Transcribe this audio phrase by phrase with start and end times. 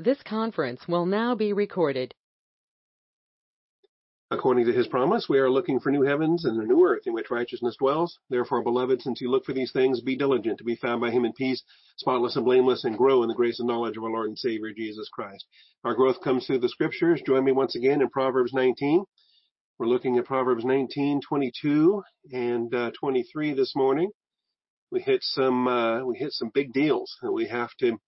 [0.00, 2.14] This conference will now be recorded.
[4.30, 7.14] According to his promise, we are looking for new heavens and a new earth in
[7.14, 8.16] which righteousness dwells.
[8.30, 11.24] Therefore, beloved, since you look for these things, be diligent to be found by him
[11.24, 11.64] in peace,
[11.96, 14.72] spotless and blameless, and grow in the grace and knowledge of our Lord and Savior
[14.72, 15.44] Jesus Christ.
[15.82, 17.20] Our growth comes through the scriptures.
[17.26, 19.02] Join me once again in Proverbs 19.
[19.80, 24.12] We're looking at Proverbs 19, 22, and uh, 23 this morning.
[24.92, 27.98] We hit some uh, we hit some big deals that we have to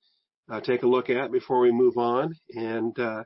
[0.50, 3.22] uh, take a look at before we move on, and uh,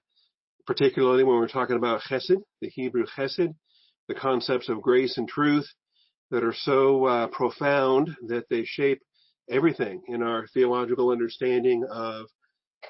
[0.66, 3.55] particularly when we're talking about chesed, the Hebrew chesed,
[4.09, 5.66] the concepts of grace and truth
[6.30, 9.01] that are so uh, profound that they shape
[9.48, 12.27] everything in our theological understanding of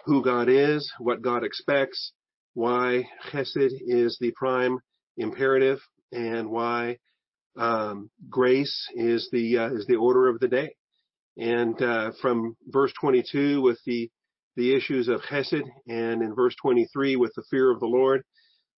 [0.05, 2.12] who God is, what God expects,
[2.55, 4.78] why chesed is the prime
[5.16, 5.78] imperative,
[6.12, 6.98] and why
[7.56, 10.75] um, grace is the uh, is the order of the day.
[11.37, 14.11] And uh, from verse 22 with the
[14.57, 18.23] the issues of Chesed, and in verse 23 with the fear of the Lord.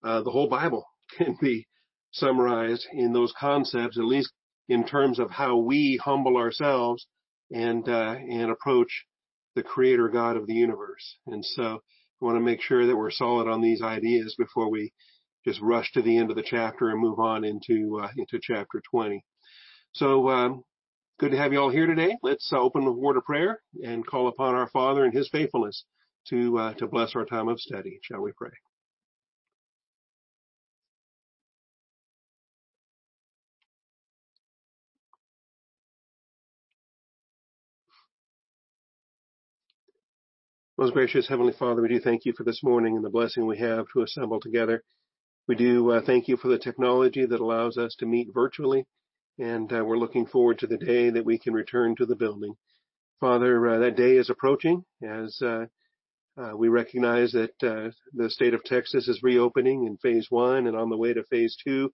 [0.04, 0.86] Uh, the whole Bible
[1.18, 1.68] can be
[2.12, 4.32] summarized in those concepts, at least
[4.70, 7.06] in terms of how we humble ourselves
[7.52, 9.06] and uh, and approach
[9.56, 11.18] the Creator God of the universe.
[11.28, 11.82] And so,
[12.22, 14.92] I want to make sure that we're solid on these ideas before we
[15.46, 18.82] just rush to the end of the chapter and move on into uh, into chapter
[18.92, 19.24] 20.
[19.94, 20.64] So um,
[21.18, 22.18] Good to have you all here today.
[22.24, 25.30] Let's uh, open with a word of prayer and call upon our Father and His
[25.30, 25.86] faithfulness
[26.28, 28.00] to uh, to bless our time of study.
[28.02, 28.50] Shall we pray?
[40.78, 43.58] Most gracious Heavenly Father, we do thank you for this morning and the blessing we
[43.60, 44.84] have to assemble together.
[45.48, 48.84] We do uh, thank you for the technology that allows us to meet virtually
[49.38, 52.56] and uh, we're looking forward to the day that we can return to the building.
[53.20, 55.66] Father, uh, that day is approaching as uh,
[56.38, 60.76] uh we recognize that uh, the state of Texas is reopening in phase one and
[60.76, 61.92] on the way to phase two,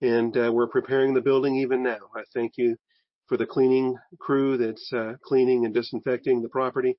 [0.00, 1.98] and uh, we're preparing the building even now.
[2.14, 2.76] I thank you
[3.26, 4.92] for the cleaning crew that's
[5.24, 6.98] cleaning and disinfecting the property.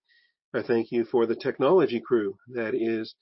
[0.54, 3.14] I thank you for the technology crew that is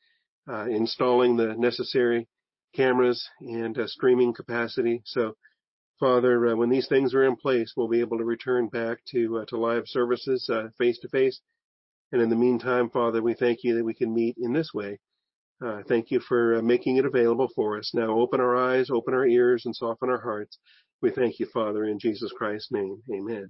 [0.48, 2.28] installing the necessary
[2.76, 5.02] cameras and streaming capacity.
[5.06, 5.34] So
[6.00, 9.40] Father, uh, when these things are in place, we'll be able to return back to
[9.40, 11.40] uh, to live services face to face.
[12.12, 15.00] And in the meantime, Father, we thank you that we can meet in this way.
[15.64, 17.92] Uh, thank you for uh, making it available for us.
[17.94, 20.58] Now open our eyes, open our ears, and soften our hearts.
[21.02, 23.04] We thank you, Father, in Jesus Christ's name.
[23.14, 23.50] Amen.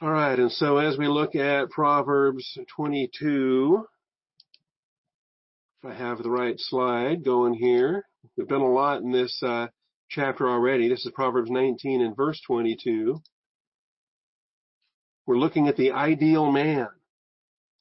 [0.00, 3.84] All right, and so as we look at Proverbs 22,
[5.82, 8.04] if I have the right slide going here.
[8.36, 9.68] We've done a lot in this uh,
[10.08, 10.88] chapter already.
[10.88, 13.20] This is Proverbs 19 and verse 22.
[15.26, 16.88] We're looking at the ideal man.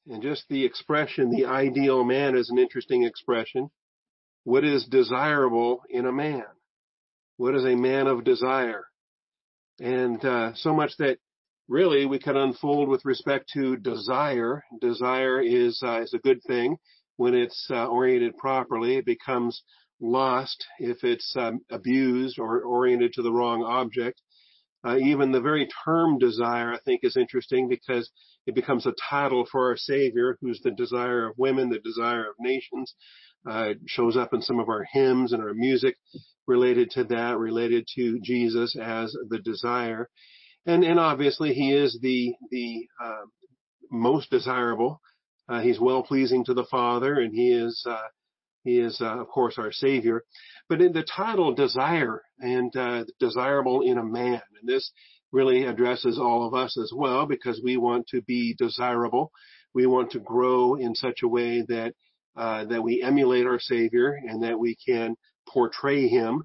[0.08, 3.70] And just the expression, the ideal man, is an interesting expression.
[4.46, 6.46] What is desirable in a man?
[7.38, 8.86] What is a man of desire?
[9.80, 11.18] And uh, so much that
[11.68, 14.64] really we can unfold with respect to desire.
[14.80, 16.78] Desire is uh, is a good thing
[17.18, 18.98] when it's uh, oriented properly.
[18.98, 19.62] It becomes
[20.00, 24.22] lost if it's um, abused or oriented to the wrong object.
[24.84, 28.10] Uh, even the very term desire, I think, is interesting because
[28.48, 32.36] it becomes a title for our Savior, who's the desire of women, the desire of
[32.40, 32.96] nations.
[33.48, 35.98] Uh, it shows up in some of our hymns and our music
[36.48, 40.10] related to that, related to Jesus as the desire.
[40.66, 43.26] And, and obviously he is the, the, uh,
[43.92, 45.02] most desirable.
[45.52, 48.08] Uh, he's well pleasing to the Father and he is, uh,
[48.64, 50.24] he is, uh, of course, our Savior.
[50.70, 54.92] But in the title, desire and uh, desirable in a man, and this
[55.34, 59.32] really addresses all of us as well because we want to be desirable.
[59.74, 61.96] We want to grow in such a way that
[62.38, 65.18] uh, that we emulate our Savior and that we can
[65.50, 66.44] portray Him.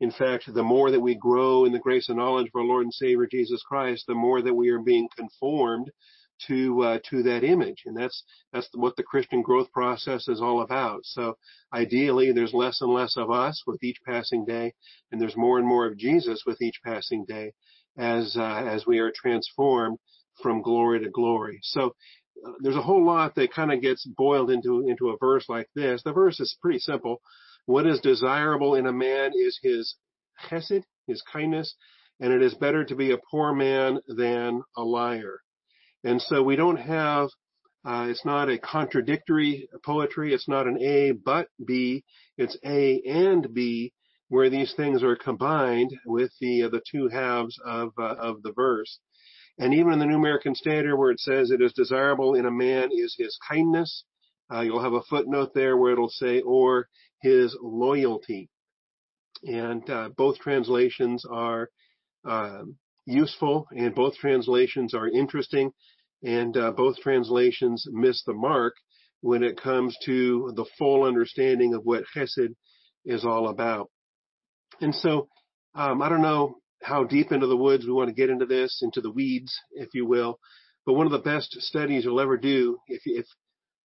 [0.00, 2.82] In fact, the more that we grow in the grace and knowledge of our Lord
[2.82, 5.92] and Savior Jesus Christ, the more that we are being conformed
[6.48, 10.62] to uh, to that image, and that's that's what the Christian growth process is all
[10.62, 11.00] about.
[11.04, 11.36] So
[11.72, 14.74] ideally, there's less and less of us with each passing day,
[15.10, 17.52] and there's more and more of Jesus with each passing day,
[17.96, 19.98] as uh, as we are transformed
[20.42, 21.60] from glory to glory.
[21.62, 21.94] So
[22.46, 25.68] uh, there's a whole lot that kind of gets boiled into into a verse like
[25.74, 26.02] this.
[26.02, 27.20] The verse is pretty simple.
[27.66, 29.94] What is desirable in a man is his
[30.48, 31.74] chesed, his kindness,
[32.20, 35.41] and it is better to be a poor man than a liar.
[36.04, 37.28] And so we don't have,
[37.84, 40.34] uh, it's not a contradictory poetry.
[40.34, 42.04] It's not an A but B.
[42.36, 43.92] It's A and B
[44.28, 48.52] where these things are combined with the, uh, the two halves of, uh, of the
[48.52, 48.98] verse.
[49.58, 52.50] And even in the New American Standard, where it says it is desirable in a
[52.50, 54.04] man is his kindness,
[54.52, 56.88] uh, you'll have a footnote there where it'll say, or
[57.20, 58.48] his loyalty.
[59.44, 61.68] And uh, both translations are
[62.24, 62.76] um,
[63.06, 65.72] useful, and both translations are interesting,
[66.22, 68.74] and uh, both translations miss the mark
[69.20, 72.54] when it comes to the full understanding of what Chesed
[73.04, 73.90] is all about.
[74.80, 75.28] And so,
[75.74, 78.80] um, I don't know how deep into the woods we want to get into this,
[78.82, 80.38] into the weeds, if you will.
[80.84, 83.26] But one of the best studies you'll ever do, if if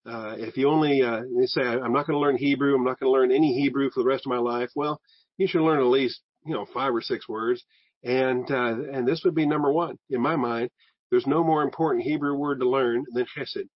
[0.06, 3.12] uh, if you only uh, say I'm not going to learn Hebrew, I'm not going
[3.12, 4.70] to learn any Hebrew for the rest of my life.
[4.76, 5.00] Well,
[5.36, 7.64] you should learn at least you know five or six words,
[8.04, 10.70] and uh, and this would be number one in my mind.
[11.10, 13.68] There's no more important Hebrew word to learn than Chesed,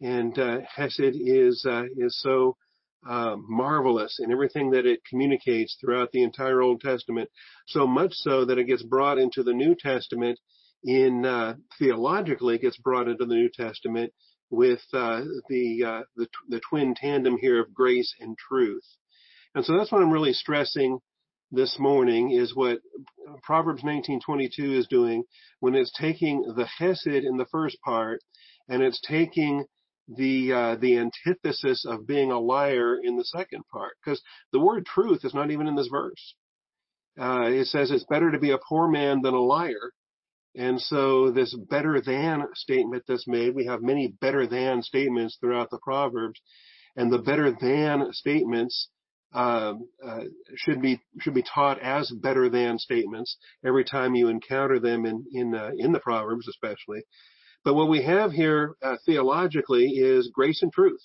[0.00, 2.56] and uh, Chesed is uh, is so
[3.08, 7.30] uh, marvelous in everything that it communicates throughout the entire Old Testament,
[7.66, 10.38] so much so that it gets brought into the New Testament
[10.84, 14.12] in uh, theologically gets brought into the New Testament
[14.50, 18.84] with uh, the, uh, the the twin tandem here of grace and truth.
[19.54, 20.98] And so that's what I'm really stressing
[21.52, 22.80] this morning is what
[23.42, 25.24] Proverbs 19:22 is doing
[25.60, 28.20] when it's taking the hesed in the first part
[28.68, 29.66] and it's taking
[30.08, 34.20] the uh, the antithesis of being a liar in the second part because
[34.52, 36.34] the word truth is not even in this verse.
[37.20, 39.92] Uh, it says it's better to be a poor man than a liar.
[40.54, 45.70] And so this better than statement that's made, we have many better than statements throughout
[45.70, 46.40] the Proverbs,
[46.96, 48.88] and the better than statements
[49.34, 49.74] uh,
[50.04, 50.24] uh,
[50.56, 55.24] should be should be taught as better than statements every time you encounter them in
[55.32, 57.02] in uh, in the Proverbs, especially.
[57.64, 61.00] But what we have here uh, theologically is grace and truth.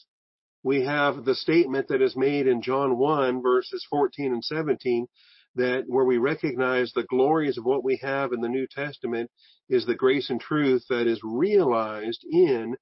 [0.63, 5.07] We have the statement that is made in John 1 verses 14 and 17
[5.56, 9.30] that where we recognize the glories of what we have in the New Testament
[9.69, 12.75] is the grace and truth that is realized in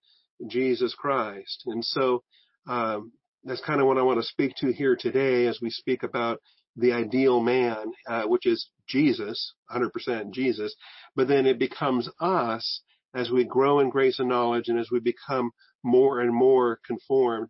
[0.47, 1.63] Jesus Christ.
[1.65, 2.23] And so
[2.67, 3.11] um,
[3.45, 6.41] that's kind of what I want to speak to here today as we speak about
[6.75, 10.75] the ideal man, uh, which is Jesus, 100% Jesus.
[11.15, 12.81] But then it becomes us
[13.13, 15.51] as we grow in grace and knowledge and as we become
[15.83, 17.49] more and more conformed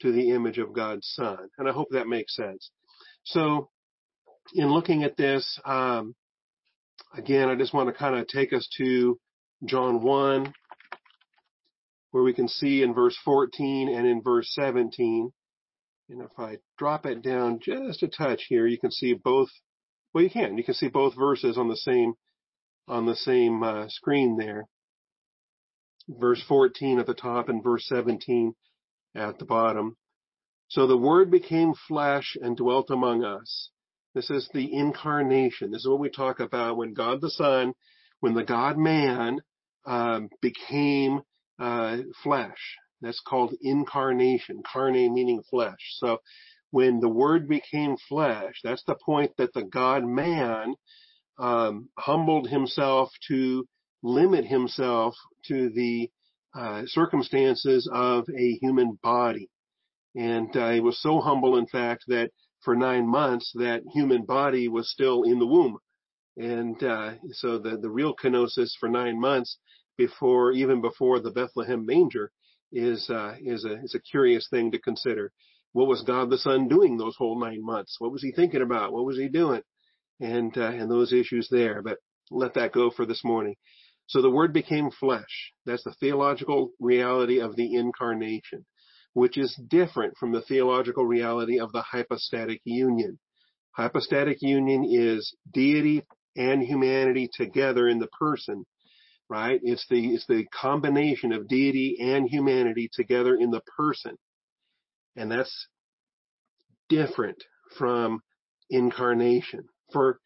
[0.00, 1.38] to the image of God's Son.
[1.58, 2.70] And I hope that makes sense.
[3.24, 3.70] So,
[4.54, 6.14] in looking at this, um,
[7.16, 9.18] again, I just want to kind of take us to
[9.64, 10.52] John 1,
[12.14, 15.32] where we can see in verse 14 and in verse 17.
[16.08, 19.48] And if I drop it down just a touch here, you can see both.
[20.12, 20.56] Well, you can.
[20.56, 22.14] You can see both verses on the same
[22.86, 24.68] on the same uh, screen there
[26.08, 28.54] verse 14 at the top and verse 17
[29.14, 29.96] at the bottom.
[30.68, 33.70] So the Word became flesh and dwelt among us.
[34.14, 35.70] This is the incarnation.
[35.70, 37.74] This is what we talk about when God the Son,
[38.20, 39.40] when the God man
[39.86, 41.20] um, became
[41.58, 42.76] uh, flesh.
[43.00, 44.62] That's called incarnation.
[44.70, 45.78] Carne meaning flesh.
[45.98, 46.18] So
[46.70, 50.74] when the Word became flesh, that's the point that the God man
[51.38, 53.66] um, humbled himself to
[54.02, 55.14] limit himself
[55.46, 56.10] to the
[56.54, 59.48] uh, circumstances of a human body.
[60.14, 62.30] And uh, he was so humble, in fact, that
[62.62, 65.78] for nine months that human body was still in the womb.
[66.36, 69.58] And uh, so the, the real kenosis for nine months
[69.96, 72.30] before, even before the Bethlehem manger
[72.72, 75.32] is, uh, is a, is a curious thing to consider.
[75.72, 77.96] What was God the Son doing those whole nine months?
[77.98, 78.92] What was he thinking about?
[78.92, 79.62] What was he doing?
[80.20, 81.98] And, uh, and those issues there, but
[82.30, 83.56] let that go for this morning.
[84.06, 85.52] So the word became flesh.
[85.66, 88.66] That's the theological reality of the incarnation,
[89.14, 93.18] which is different from the theological reality of the hypostatic union.
[93.72, 96.04] Hypostatic union is deity
[96.36, 98.64] and humanity together in the person,
[99.28, 99.60] right?
[99.62, 104.16] It's the, it's the combination of deity and humanity together in the person.
[105.16, 105.68] And that's
[106.88, 107.42] different
[107.78, 108.20] from
[108.70, 110.18] incarnation for,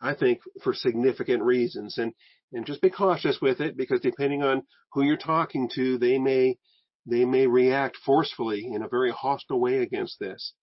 [0.00, 1.98] I think, for significant reasons.
[1.98, 2.12] And
[2.54, 6.56] and just be cautious with it because depending on who you're talking to, they may
[7.04, 10.54] they may react forcefully in a very hostile way against this.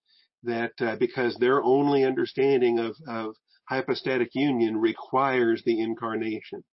[0.43, 3.35] That uh, because their only understanding of, of
[3.69, 6.63] hypostatic union requires the incarnation.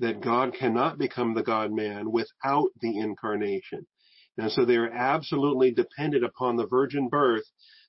[0.00, 3.86] That God cannot become the God man without the incarnation.
[4.36, 7.44] And so they're absolutely dependent upon the virgin birth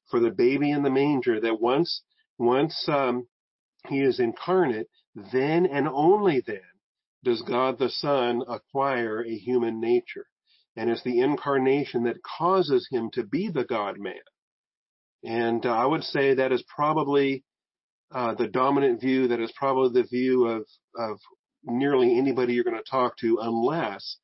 [0.09, 2.01] for the baby in the manger that once,
[2.39, 3.27] once, um,
[3.87, 4.87] he is incarnate,
[5.31, 6.61] then and only then
[7.23, 10.25] does God the Son acquire a human nature.
[10.75, 14.15] And it's the incarnation that causes him to be the God man.
[15.23, 17.43] And uh, I would say that is probably
[18.11, 21.19] uh, the dominant view, that is probably the view of, of
[21.63, 24.17] nearly anybody you're going to talk to unless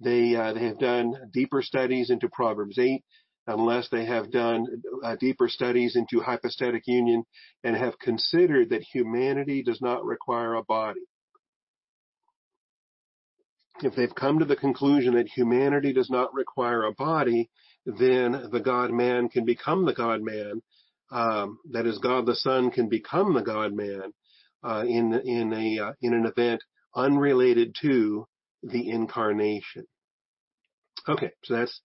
[0.00, 3.02] they uh, they have done deeper studies into Proverbs 8,
[3.46, 4.66] unless they have done
[5.04, 7.24] uh, deeper studies into hypostatic union
[7.64, 11.00] and have considered that humanity does not require a body.
[13.82, 17.50] If they've come to the conclusion that humanity does not require a body,
[17.86, 20.62] then the God man can become the God man.
[21.10, 24.12] Um, that is, God the Son can become the God man
[24.62, 26.62] uh, in in a uh, in an event
[26.94, 28.26] unrelated to
[28.62, 29.86] the incarnation.
[31.08, 31.80] Okay, so that's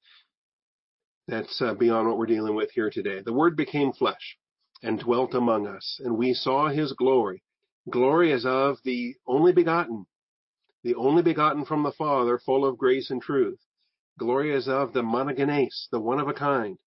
[1.27, 3.21] that's uh, beyond what we're dealing with here today.
[3.21, 4.37] The Word became flesh
[4.83, 7.41] and dwelt among us, and we saw His glory.
[7.89, 10.05] Glory as of the only begotten,
[10.83, 13.59] the only begotten from the Father, full of grace and truth.
[14.19, 16.77] Glory as of the monogenes, the one of a kind,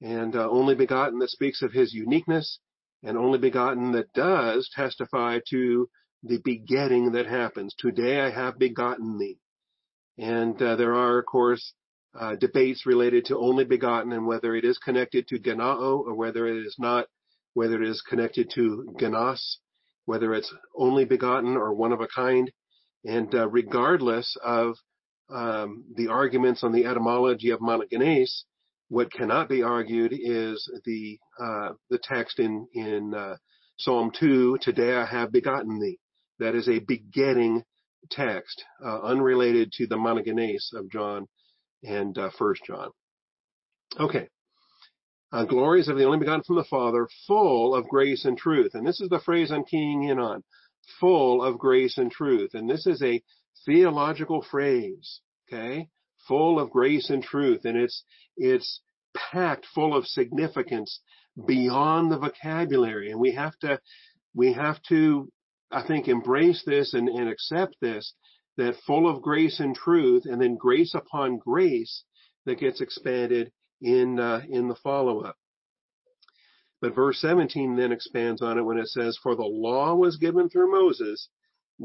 [0.00, 2.58] and uh, only begotten that speaks of His uniqueness,
[3.02, 5.88] and only begotten that does testify to
[6.22, 7.74] the begetting that happens.
[7.78, 9.38] Today I have begotten thee.
[10.18, 11.74] And uh, there are, of course,
[12.18, 16.46] uh, debates related to only begotten and whether it is connected to genao or whether
[16.46, 17.06] it is not,
[17.54, 19.56] whether it is connected to genos,
[20.04, 22.50] whether it's only begotten or one of a kind.
[23.04, 24.76] And uh, regardless of
[25.30, 28.42] um, the arguments on the etymology of monogenes,
[28.88, 33.36] what cannot be argued is the uh, the text in in uh,
[33.78, 34.58] Psalm two.
[34.60, 35.98] Today I have begotten thee.
[36.38, 37.64] That is a begetting
[38.10, 41.26] text, uh, unrelated to the monogenes of John
[41.82, 42.90] and uh, First John.
[43.98, 44.28] Okay.
[45.32, 48.72] Uh, glories of the only begotten from the Father, full of grace and truth.
[48.74, 50.42] And this is the phrase I'm keying in on.
[51.00, 52.50] Full of grace and truth.
[52.54, 53.22] And this is a
[53.64, 55.20] theological phrase.
[55.48, 55.88] Okay.
[56.28, 57.64] Full of grace and truth.
[57.64, 58.04] And it's,
[58.36, 58.80] it's
[59.14, 61.00] packed full of significance
[61.46, 63.10] beyond the vocabulary.
[63.10, 63.80] And we have to,
[64.34, 65.30] we have to
[65.72, 68.14] I think, embrace this and, and accept this,
[68.56, 72.04] that full of grace and truth, and then grace upon grace
[72.44, 75.36] that gets expanded in uh, in the follow up.
[76.80, 80.48] But verse 17 then expands on it when it says, "For the law was given
[80.48, 81.28] through Moses,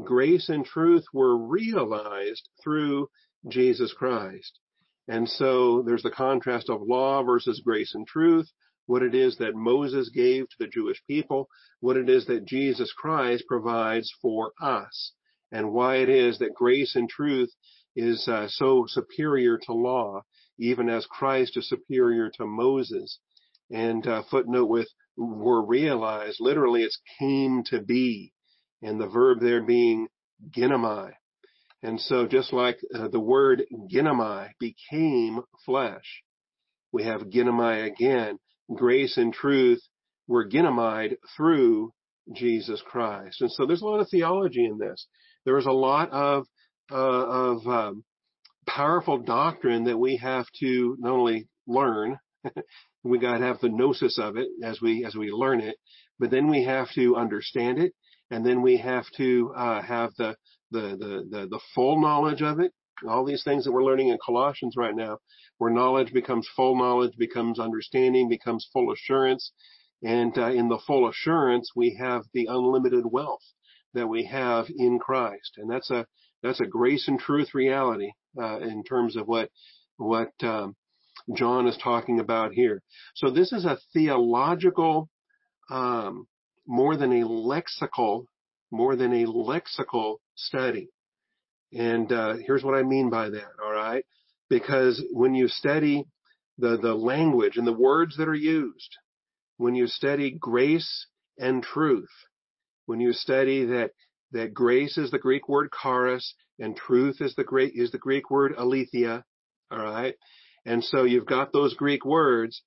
[0.04, 3.08] grace and truth were realized through
[3.48, 4.58] Jesus Christ."
[5.06, 8.50] And so there's the contrast of law versus grace and truth
[8.88, 11.46] what it is that Moses gave to the Jewish people,
[11.80, 15.12] what it is that Jesus Christ provides for us,
[15.52, 17.50] and why it is that grace and truth
[17.94, 20.22] is uh, so superior to law,
[20.58, 23.18] even as Christ is superior to Moses.
[23.70, 28.32] And uh, footnote with were realized, literally it's came to be,
[28.80, 30.08] and the verb there being
[30.56, 31.12] ginomai.
[31.82, 36.22] And so just like uh, the word ginomai became flesh,
[36.90, 38.38] we have ginomai again
[38.74, 39.80] grace and truth
[40.26, 41.92] were ginomied through
[42.34, 43.40] Jesus Christ.
[43.40, 45.06] And so there's a lot of theology in this.
[45.44, 46.46] There's a lot of
[46.90, 48.04] uh, of um,
[48.66, 52.18] powerful doctrine that we have to not only learn,
[53.02, 55.76] we got to have the gnosis of it as we as we learn it,
[56.18, 57.92] but then we have to understand it,
[58.30, 60.36] and then we have to uh, have the,
[60.70, 62.72] the the the the full knowledge of it.
[63.08, 65.18] All these things that we're learning in Colossians right now,
[65.58, 69.52] where knowledge becomes full knowledge, becomes understanding, becomes full assurance.
[70.02, 73.42] And uh, in the full assurance, we have the unlimited wealth
[73.94, 75.52] that we have in Christ.
[75.56, 76.06] And that's a,
[76.42, 79.50] that's a grace and truth reality, uh, in terms of what,
[79.96, 80.76] what, um,
[81.36, 82.80] John is talking about here.
[83.14, 85.10] So this is a theological,
[85.68, 86.26] um,
[86.66, 88.26] more than a lexical,
[88.70, 90.88] more than a lexical study.
[91.72, 93.50] And uh, here's what I mean by that.
[93.62, 94.04] All right,
[94.48, 96.04] because when you study
[96.58, 98.96] the, the language and the words that are used,
[99.56, 101.06] when you study grace
[101.38, 102.10] and truth,
[102.86, 103.90] when you study that,
[104.32, 108.30] that grace is the Greek word charis and truth is the Greek, is the Greek
[108.30, 109.24] word aletheia.
[109.70, 110.14] All right.
[110.64, 112.62] And so you've got those Greek words.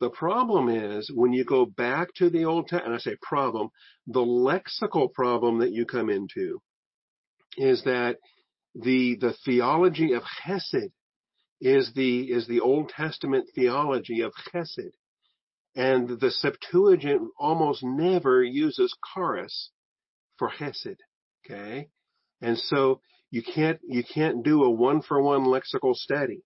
[0.00, 3.68] The problem is when you go back to the Old Testament, and I say problem,
[4.06, 6.60] the lexical problem that you come into
[7.56, 8.16] is that
[8.74, 10.90] the, the theology of chesed
[11.60, 14.92] is the is the Old Testament theology of chesed.
[15.76, 19.70] And the Septuagint almost never uses charis
[20.38, 20.96] for chesed.
[21.44, 21.88] Okay?
[22.40, 23.00] And so
[23.30, 26.42] you can't you can't do a one for one lexical study.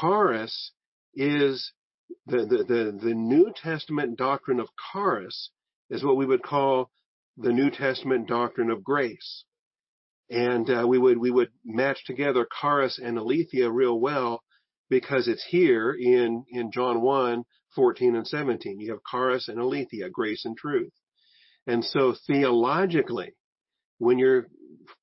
[0.00, 0.72] Charis
[1.14, 1.72] is
[2.26, 5.50] the, the, the, the New Testament doctrine of charis
[5.90, 6.90] is what we would call
[7.36, 9.44] the New Testament doctrine of grace
[10.30, 14.42] and uh, we would we would match together charis and aletheia real well
[14.88, 18.80] because it's here in in John 1, 14 and 17.
[18.80, 20.92] You have charis and aletheia, grace and truth.
[21.66, 23.32] And so theologically,
[23.98, 24.46] when you're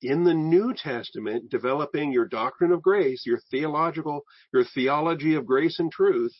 [0.00, 5.78] in the New Testament developing your doctrine of grace, your theological, your theology of grace
[5.78, 6.34] and truth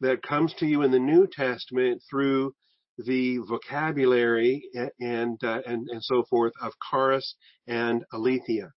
[0.00, 2.54] that comes to you in the New Testament through
[2.98, 4.68] the vocabulary
[5.00, 7.34] and uh, and and so forth of charis
[7.66, 8.72] and aletheia.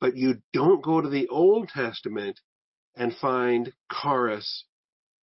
[0.00, 2.40] But you don't go to the Old Testament
[2.96, 3.72] and find
[4.02, 4.64] charis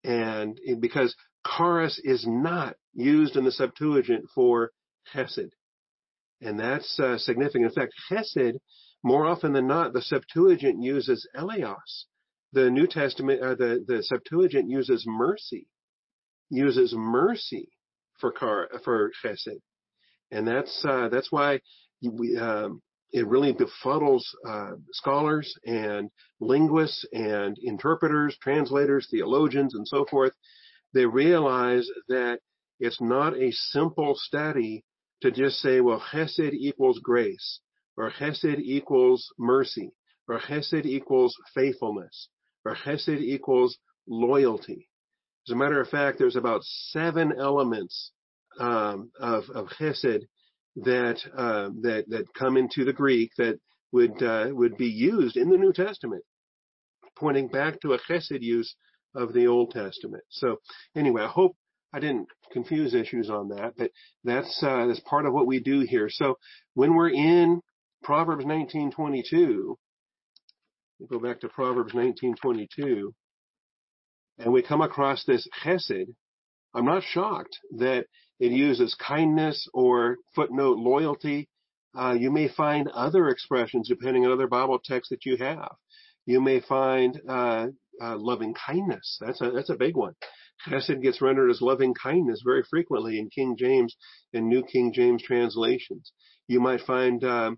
[0.04, 1.16] and because
[1.58, 4.72] charis is not used in the Septuagint for
[5.14, 5.52] chesed.
[6.42, 7.66] And that's uh, significant.
[7.66, 8.60] In fact, chesed,
[9.04, 12.06] more often than not, the Septuagint uses eleos.
[12.54, 15.68] The New Testament, uh, the, the Septuagint uses mercy,
[16.50, 17.70] uses mercy
[18.20, 19.60] for car, for chesed.
[20.32, 21.62] And that's, uh, that's why
[22.02, 30.06] we, um, it really befuddles uh, scholars and linguists and interpreters, translators, theologians, and so
[30.10, 30.34] forth.
[30.94, 32.40] They realize that
[32.80, 34.84] it's not a simple study
[35.22, 37.60] to just say, well, chesed equals grace,
[37.98, 39.92] or chesed equals mercy,
[40.28, 42.30] or chesed equals faithfulness,
[42.64, 43.78] or chesed equals
[44.08, 44.89] loyalty.
[45.50, 48.12] As a matter of fact, there's about seven elements
[48.60, 50.28] um, of, of chesed
[50.76, 53.60] that uh, that that come into the Greek that
[53.92, 56.24] would uh, would be used in the New Testament,
[57.18, 58.76] pointing back to a chesed use
[59.16, 60.24] of the Old Testament.
[60.30, 60.58] So
[60.96, 61.56] anyway, I hope
[61.92, 63.90] I didn't confuse issues on that, but
[64.24, 66.10] that's uh, that's part of what we do here.
[66.12, 66.38] So
[66.76, 67.62] when we're in
[68.04, 69.76] Proverbs 19:22,
[71.00, 73.14] we go back to Proverbs 19:22,
[74.40, 76.16] and we come across this chesed.
[76.74, 78.06] I'm not shocked that
[78.40, 81.50] it uses kindness or footnote loyalty.
[81.98, 85.76] Uh, you may find other expressions depending on other Bible texts that you have.
[86.26, 87.68] You may find uh,
[88.02, 89.18] uh, loving kindness.
[89.20, 90.14] That's a that's a big one.
[90.68, 93.96] Chesed gets rendered as loving kindness very frequently in King James
[94.34, 96.12] and New King James translations.
[96.48, 97.58] You might find um,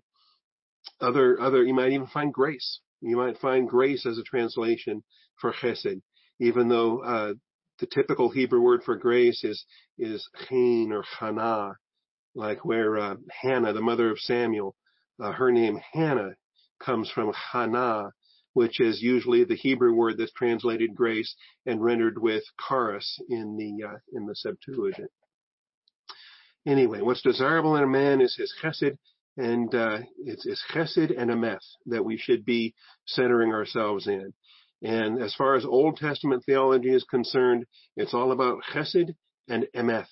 [1.00, 1.62] other other.
[1.62, 2.80] You might even find grace.
[3.00, 5.02] You might find grace as a translation
[5.40, 6.00] for chesed,
[6.42, 7.34] even though uh,
[7.78, 9.64] the typical Hebrew word for grace is
[9.96, 11.74] is chen or chana,
[12.34, 14.74] like where uh, Hannah, the mother of Samuel,
[15.22, 16.34] uh, her name Hannah
[16.84, 18.10] comes from chana,
[18.54, 21.32] which is usually the Hebrew word that's translated grace
[21.64, 25.10] and rendered with charis in the uh, in the Septuagint.
[26.66, 28.96] Anyway, what's desirable in a man is his chesed,
[29.36, 32.74] and uh, it's, it's chesed and emeth that we should be
[33.06, 34.32] centering ourselves in.
[34.82, 37.66] And as far as Old Testament theology is concerned,
[37.96, 39.14] it's all about chesed
[39.48, 40.06] and emeth.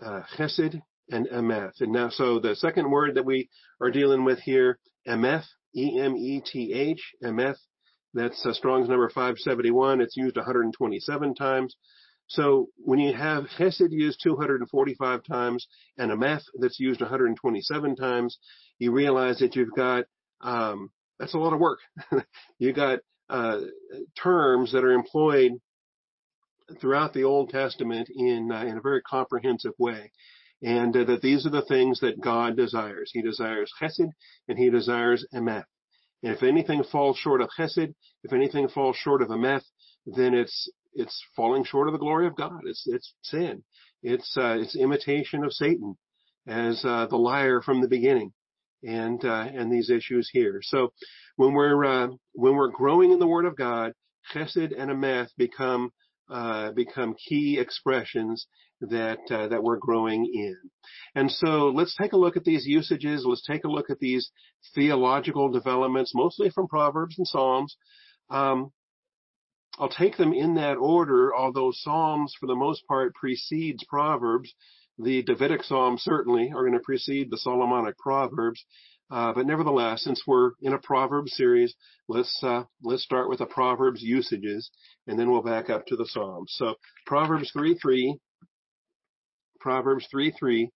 [0.00, 1.80] Uh, chesed and emeth.
[1.80, 3.48] And now, so the second word that we
[3.80, 5.44] are dealing with here, emeth,
[5.74, 7.56] E-M-E-T-H, emeth,
[8.14, 10.00] that's uh, Strong's number 571.
[10.00, 11.76] It's used 127 times.
[12.28, 15.66] So when you have chesed used 245 times
[15.96, 18.38] and emeth that's used 127 times,
[18.78, 20.04] you realize that you've got
[20.42, 21.80] um, that's a lot of work.
[22.58, 23.60] you got uh,
[24.22, 25.52] terms that are employed
[26.80, 30.12] throughout the Old Testament in uh, in a very comprehensive way,
[30.62, 33.10] and uh, that these are the things that God desires.
[33.12, 34.10] He desires Chesed
[34.48, 35.64] and He desires Emeth.
[36.22, 39.64] And if anything falls short of Chesed, if anything falls short of Emeth,
[40.06, 42.60] then it's it's falling short of the glory of God.
[42.64, 43.62] It's it's sin.
[44.02, 45.96] It's uh, it's imitation of Satan
[46.46, 48.32] as uh, the liar from the beginning
[48.82, 50.60] and uh, and these issues here.
[50.62, 50.92] So
[51.36, 53.92] when we're uh, when we're growing in the Word of God,
[54.32, 55.90] Chesed and Emeth become
[56.30, 58.46] uh, become key expressions
[58.80, 60.56] that uh, that we're growing in.
[61.14, 63.24] And so let's take a look at these usages.
[63.26, 64.30] Let's take a look at these
[64.74, 67.76] theological developments, mostly from Proverbs and Psalms.
[68.30, 68.72] Um,
[69.78, 74.52] I'll take them in that order, although Psalms, for the most part, precedes Proverbs.
[74.98, 78.64] The Davidic Psalms certainly are going to precede the Solomonic Proverbs.
[79.10, 81.74] Uh, but nevertheless, since we're in a Proverbs series,
[82.08, 84.70] let's uh, let's start with the Proverbs usages,
[85.06, 86.52] and then we'll back up to the Psalms.
[86.56, 86.74] So
[87.06, 88.18] Proverbs 3:3,
[89.60, 90.68] Proverbs 3:3,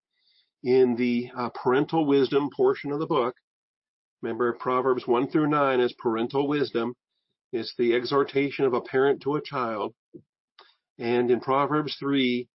[0.62, 3.34] in the uh, parental wisdom portion of the book.
[4.22, 6.94] Remember, Proverbs 1 through 9 is parental wisdom.
[7.52, 9.94] It's the exhortation of a parent to a child.
[10.98, 12.48] And in Proverbs 3,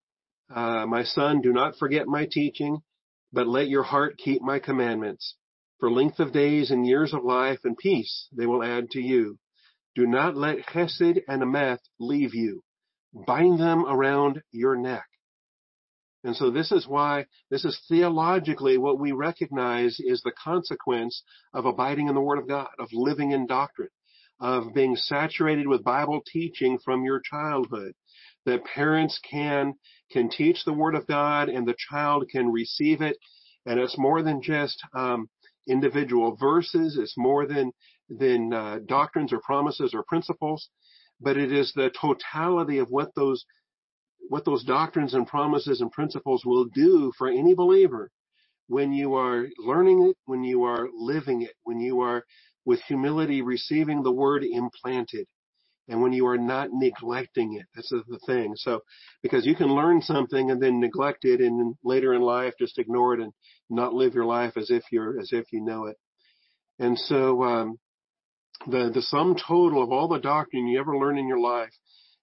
[0.53, 2.79] uh, my son, do not forget my teaching,
[3.33, 5.35] but let your heart keep my commandments.
[5.79, 9.37] For length of days and years of life and peace they will add to you.
[9.95, 12.63] Do not let chesed and emeth leave you.
[13.13, 15.07] Bind them around your neck.
[16.23, 21.65] And so this is why, this is theologically what we recognize is the consequence of
[21.65, 23.89] abiding in the Word of God, of living in doctrine,
[24.39, 27.93] of being saturated with Bible teaching from your childhood
[28.45, 29.75] that parents can
[30.11, 33.17] can teach the word of God and the child can receive it.
[33.65, 35.29] And it's more than just um,
[35.67, 36.97] individual verses.
[36.99, 37.71] It's more than
[38.09, 40.69] than uh, doctrines or promises or principles,
[41.21, 43.45] but it is the totality of what those
[44.29, 48.09] what those doctrines and promises and principles will do for any believer
[48.67, 52.23] when you are learning it, when you are living it, when you are
[52.65, 55.27] with humility receiving the word implanted,
[55.87, 57.65] and when you are not neglecting it.
[57.75, 58.53] That's the thing.
[58.55, 58.81] So,
[59.23, 63.13] because you can learn something and then neglect it, and later in life just ignore
[63.13, 63.31] it and
[63.69, 65.97] not live your life as if you're as if you know it.
[66.79, 67.79] And so, um,
[68.67, 71.73] the the sum total of all the doctrine you ever learn in your life,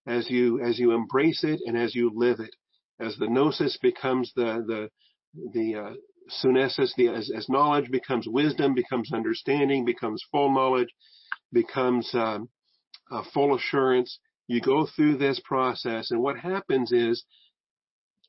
[0.06, 2.54] as you as you embrace it and as you live it,
[3.00, 4.88] as the gnosis becomes the the
[5.52, 5.94] the uh,
[6.42, 10.88] sunesis, the, as, as knowledge becomes wisdom, becomes understanding, becomes full knowledge,
[11.52, 12.48] becomes um,
[13.32, 14.18] full assurance.
[14.46, 17.24] You go through this process, and what happens is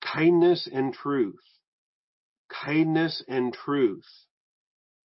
[0.01, 1.43] kindness and truth,
[2.49, 4.05] kindness and truth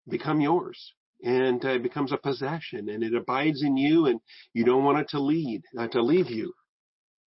[0.08, 4.20] become yours and uh, it becomes a possession and it abides in you and
[4.52, 6.52] you don't want it to lead uh, to leave you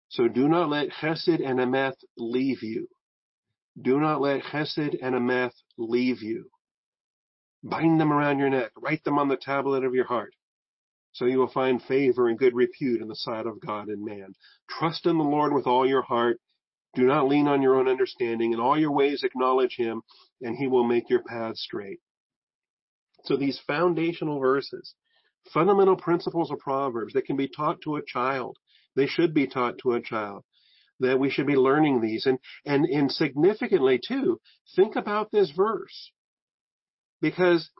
[0.09, 2.87] so do not let chesed and emeth leave you
[3.79, 6.49] do not let chesed and emeth leave you.
[7.63, 8.71] Bind them around your neck.
[8.75, 10.33] Write them on the tablet of your heart.
[11.17, 14.35] So you will find favor and good repute in the sight of God and man.
[14.69, 16.39] Trust in the Lord with all your heart.
[16.93, 18.53] Do not lean on your own understanding.
[18.53, 20.03] In all your ways acknowledge him
[20.41, 21.97] and he will make your paths straight.
[23.23, 24.93] So these foundational verses,
[25.51, 28.55] fundamental principles of Proverbs that can be taught to a child.
[28.95, 30.43] They should be taught to a child
[30.99, 32.27] that we should be learning these.
[32.27, 34.39] And, and, and significantly too,
[34.75, 36.11] think about this verse.
[37.21, 37.71] Because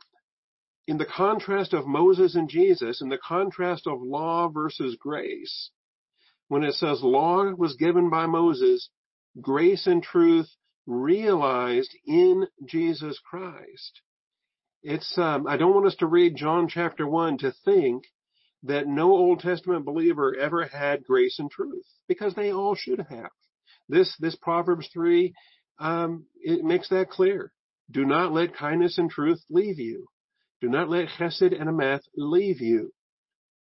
[0.88, 5.70] in the contrast of Moses and Jesus, in the contrast of law versus grace,
[6.48, 8.88] when it says law was given by Moses,
[9.38, 10.48] grace and truth
[10.86, 14.00] realized in Jesus Christ.
[14.82, 18.04] It's, um, I don't want us to read John chapter 1 to think
[18.62, 23.30] that no Old Testament believer ever had grace and truth because they all should have.
[23.90, 25.34] This, this Proverbs 3,
[25.80, 27.52] um, it makes that clear.
[27.90, 30.08] Do not let kindness and truth leave you.
[30.60, 32.92] Do not let chesed and emeth leave you.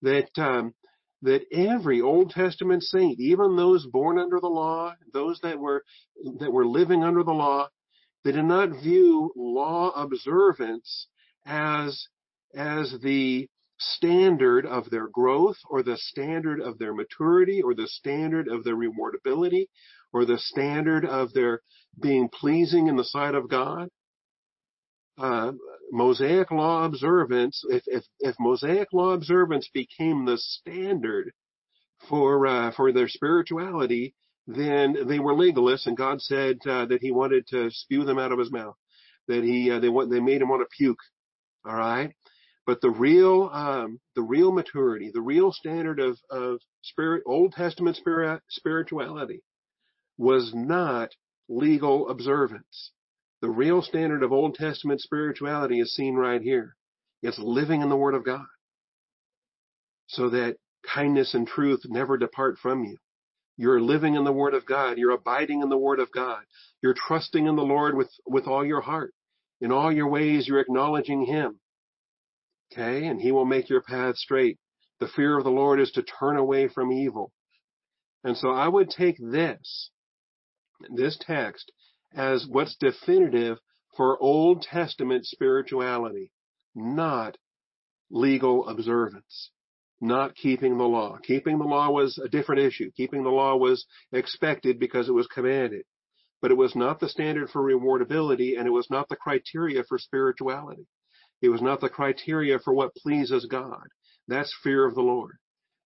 [0.01, 0.73] That, um,
[1.21, 5.83] that every Old Testament saint, even those born under the law, those that were,
[6.39, 7.69] that were living under the law,
[8.23, 11.07] they did not view law observance
[11.45, 12.07] as,
[12.53, 13.47] as the,
[13.79, 18.75] standard of their growth or the standard of their maturity or the standard of their
[18.75, 19.67] rewardability
[20.11, 21.61] or the standard of their
[22.01, 23.89] being pleasing in the sight of God.
[25.17, 25.51] Uh,
[25.93, 31.31] Mosaic law observance, if, if, if Mosaic law observance became the standard
[32.09, 34.15] for, uh, for their spirituality,
[34.47, 38.31] then they were legalists and God said uh, that he wanted to spew them out
[38.31, 38.75] of his mouth.
[39.27, 40.99] That he, uh, they, they made him want to puke.
[41.63, 42.11] All right.
[42.65, 47.97] But the real, um, the real maturity, the real standard of, of spirit, Old Testament
[47.97, 49.43] spirit, spirituality
[50.17, 51.09] was not
[51.47, 52.91] legal observance.
[53.43, 56.77] The real standard of Old Testament spirituality is seen right here.
[57.21, 58.45] It's living in the Word of God.
[60.07, 60.55] So that
[60.95, 62.95] kindness and truth never depart from you.
[63.57, 64.97] You're living in the Word of God.
[64.97, 66.41] You're abiding in the Word of God.
[66.81, 69.13] You're trusting in the Lord with, with all your heart.
[69.59, 71.59] In all your ways, you're acknowledging Him.
[72.71, 74.57] Okay, and he will make your path straight.
[75.01, 77.33] The fear of the Lord is to turn away from evil.
[78.23, 79.89] And so I would take this,
[80.95, 81.73] this text,
[82.15, 83.57] as what's definitive
[83.95, 86.31] for Old Testament spirituality,
[86.75, 87.37] not
[88.09, 89.51] legal observance,
[90.01, 91.17] not keeping the law.
[91.23, 92.91] Keeping the law was a different issue.
[92.95, 95.83] Keeping the law was expected because it was commanded.
[96.41, 99.97] But it was not the standard for rewardability and it was not the criteria for
[99.97, 100.87] spirituality.
[101.41, 103.87] It was not the criteria for what pleases God.
[104.27, 105.37] That's fear of the Lord.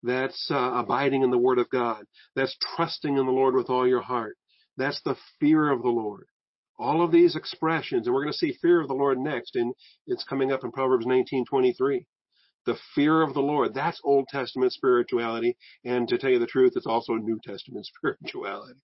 [0.03, 2.05] That's uh, abiding in the Word of God.
[2.35, 4.37] That's trusting in the Lord with all your heart.
[4.77, 6.27] That's the fear of the Lord.
[6.79, 9.73] All of these expressions, and we're going to see fear of the Lord next, and
[10.05, 12.05] it's coming up in Proverbs 19:23.
[12.65, 13.73] The fear of the Lord.
[13.73, 18.79] That's Old Testament spirituality, and to tell you the truth, it's also New Testament spirituality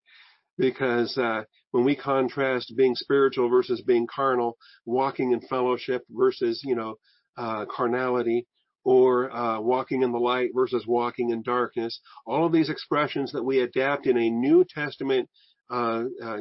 [0.57, 6.75] because uh, when we contrast being spiritual versus being carnal, walking in fellowship versus you
[6.75, 6.95] know
[7.37, 8.45] uh, carnality,
[8.83, 13.43] or uh, walking in the light versus walking in darkness, all of these expressions that
[13.43, 15.29] we adapt in a New Testament
[15.73, 16.37] uh, uh,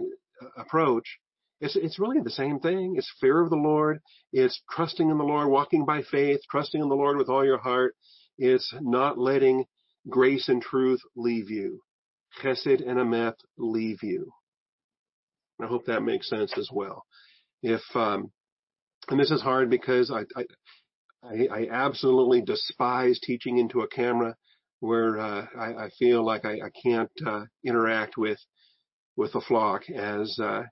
[0.57, 1.19] approach.
[1.61, 2.95] It's, it's really the same thing.
[2.97, 4.01] It's fear of the Lord.
[4.33, 7.59] It's trusting in the Lord, walking by faith, trusting in the Lord with all your
[7.59, 7.95] heart.
[8.39, 9.65] It's not letting
[10.09, 11.81] grace and truth leave you
[12.41, 14.33] chesed and emeth leave you.
[15.61, 17.05] I hope that makes sense as well.
[17.63, 18.33] if um,
[19.09, 20.25] and this is hard because I,
[21.25, 24.35] I I absolutely despise teaching into a camera
[24.81, 28.39] where uh, I, I feel like I, I can't uh, interact with
[29.17, 30.63] with the flock as uh,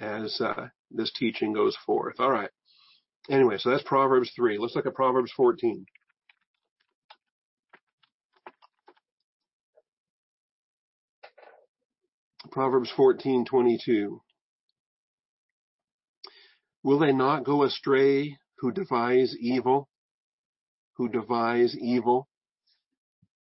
[0.00, 2.16] as uh, this teaching goes forth.
[2.18, 2.50] All right.
[3.30, 4.58] Anyway, so that's Proverbs three.
[4.58, 5.86] Let's look at Proverbs fourteen.
[12.50, 14.20] Proverbs 14:22
[16.82, 19.88] Will they not go astray who devise evil?
[20.96, 22.28] Who devise evil?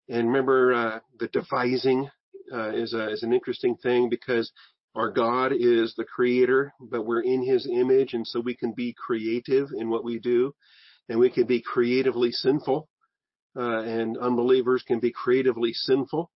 [0.08, 2.08] And remember, uh, the devising
[2.52, 4.52] uh, is, a, is an interesting thing because
[4.94, 8.94] our God is the creator, but we're in his image, and so we can be
[8.96, 10.54] creative in what we do,
[11.08, 12.88] and we can be creatively sinful,
[13.56, 16.30] uh, and unbelievers can be creatively sinful.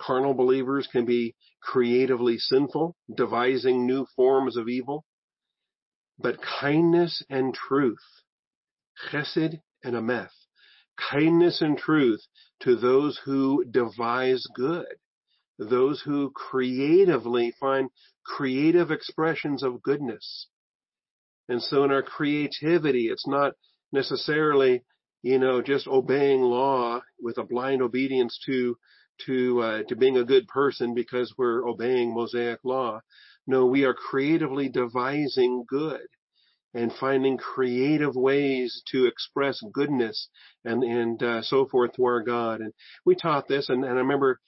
[0.00, 5.04] Carnal believers can be creatively sinful, devising new forms of evil.
[6.18, 7.98] But kindness and truth,
[9.10, 10.32] chesed and ameth,
[11.10, 12.20] kindness and truth
[12.60, 14.86] to those who devise good,
[15.58, 17.90] those who creatively find
[18.24, 20.48] creative expressions of goodness.
[21.48, 23.54] And so in our creativity, it's not
[23.90, 24.84] necessarily,
[25.22, 28.76] you know, just obeying law with a blind obedience to
[29.26, 33.00] to uh, to being a good person because we're obeying Mosaic law.
[33.46, 36.06] No, we are creatively devising good
[36.74, 40.28] and finding creative ways to express goodness
[40.64, 42.60] and and uh, so forth to our God.
[42.60, 42.72] And
[43.04, 44.38] we taught this, and, and I remember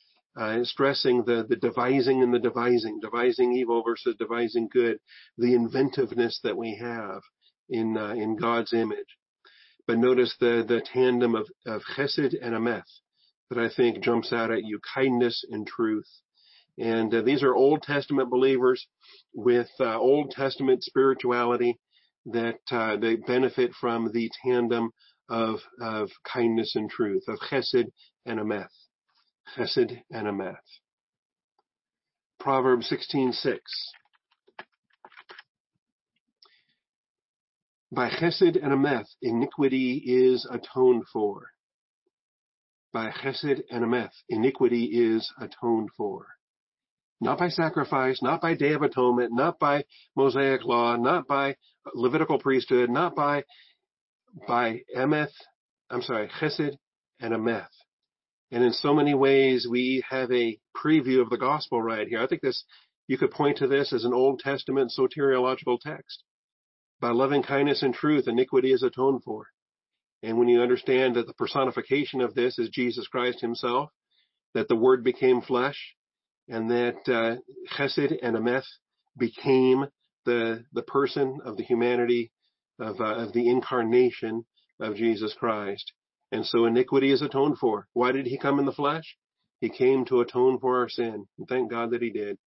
[0.40, 4.98] uh, stressing the the devising and the devising, devising evil versus devising good,
[5.36, 7.20] the inventiveness that we have
[7.68, 9.18] in uh, in God's image.
[9.86, 12.82] But notice the the tandem of of Chesed and Ameth
[13.50, 16.08] that I think jumps out at you: kindness and truth.
[16.78, 18.86] And uh, these are Old Testament believers
[19.34, 21.78] with uh, Old Testament spirituality
[22.26, 24.90] that uh, they benefit from the tandem
[25.28, 27.90] of, of kindness and truth, of chesed
[28.24, 28.68] and ameth.
[29.56, 30.56] Chesed and ameth.
[32.38, 33.58] Proverbs 16:6.
[37.92, 41.50] By chesed and ameth, iniquity is atoned for.
[42.92, 46.26] By chesed and ameth, iniquity is atoned for
[47.20, 49.84] not by sacrifice, not by Day of Atonement, not by
[50.16, 51.56] Mosaic law, not by
[51.94, 53.42] Levitical priesthood, not by
[54.46, 55.32] by emeth,
[55.90, 56.76] I'm sorry, chesed
[57.20, 57.68] and ameth.
[58.52, 62.20] And in so many ways, we have a preview of the gospel right here.
[62.20, 62.64] I think this,
[63.06, 66.24] you could point to this as an Old Testament soteriological text.
[67.00, 69.46] By loving kindness and truth, iniquity is atoned for.
[70.22, 73.90] And when you understand that the personification of this is Jesus Christ himself,
[74.52, 75.94] that the word became flesh,
[76.48, 77.36] and that uh,
[77.74, 78.66] Chesed and Ameth
[79.16, 79.86] became
[80.26, 82.32] the the person of the humanity
[82.78, 84.44] of uh, of the incarnation
[84.78, 85.92] of Jesus Christ.
[86.32, 87.88] And so iniquity is atoned for.
[87.92, 89.16] Why did he come in the flesh?
[89.60, 91.26] He came to atone for our sin.
[91.38, 92.38] And thank God that he did.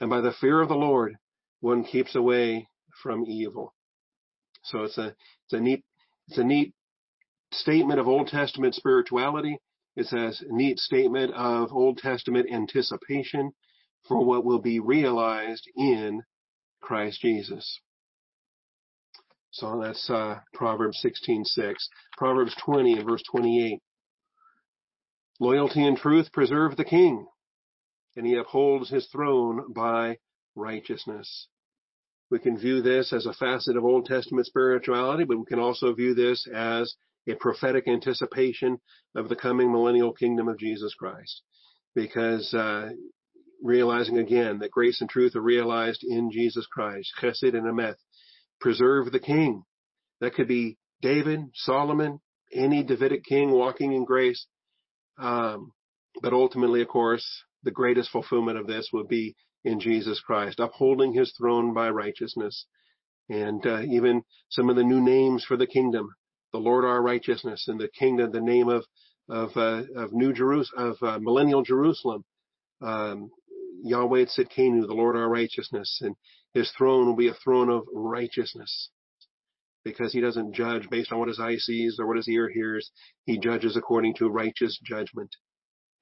[0.00, 1.16] And by the fear of the Lord,
[1.60, 2.68] one keeps away
[3.02, 3.74] from evil.
[4.64, 5.84] So it's a it's a neat
[6.28, 6.74] it's a neat
[7.52, 9.58] statement of Old Testament spirituality
[9.94, 13.52] It's a neat statement of Old Testament anticipation
[14.08, 16.22] for what will be realized in
[16.80, 17.80] Christ Jesus.
[19.52, 21.74] So that's uh, Proverbs 16:6.
[22.16, 23.80] Proverbs 20 and verse 28.
[25.40, 27.26] Loyalty and truth preserve the king,
[28.16, 30.18] and he upholds his throne by
[30.54, 31.48] righteousness.
[32.30, 35.92] We can view this as a facet of Old Testament spirituality, but we can also
[35.92, 36.94] view this as
[37.28, 38.80] a prophetic anticipation
[39.14, 41.42] of the coming millennial kingdom of Jesus Christ.
[41.94, 42.90] Because uh,
[43.62, 47.98] realizing again that grace and truth are realized in Jesus Christ, chesed and ameth,
[48.62, 49.64] preserve the king.
[50.20, 52.20] That could be David, Solomon,
[52.52, 54.46] any Davidic king walking in grace.
[55.18, 55.72] Um,
[56.22, 57.26] but ultimately, of course,
[57.64, 62.66] the greatest fulfillment of this would be in Jesus Christ, upholding his throne by righteousness.
[63.28, 66.08] And uh, even some of the new names for the kingdom
[66.52, 68.84] the Lord our righteousness and the kingdom, the name of
[69.28, 72.24] of uh, of New Jerusalem, of uh, millennial Jerusalem,
[72.82, 73.30] um,
[73.82, 76.14] Yahweh Tzidkenu, the Lord our righteousness, and
[76.54, 78.90] His throne will be a throne of righteousness,
[79.84, 82.90] because He doesn't judge based on what His eye sees or what His ear hears.
[83.24, 85.34] He judges according to righteous judgment,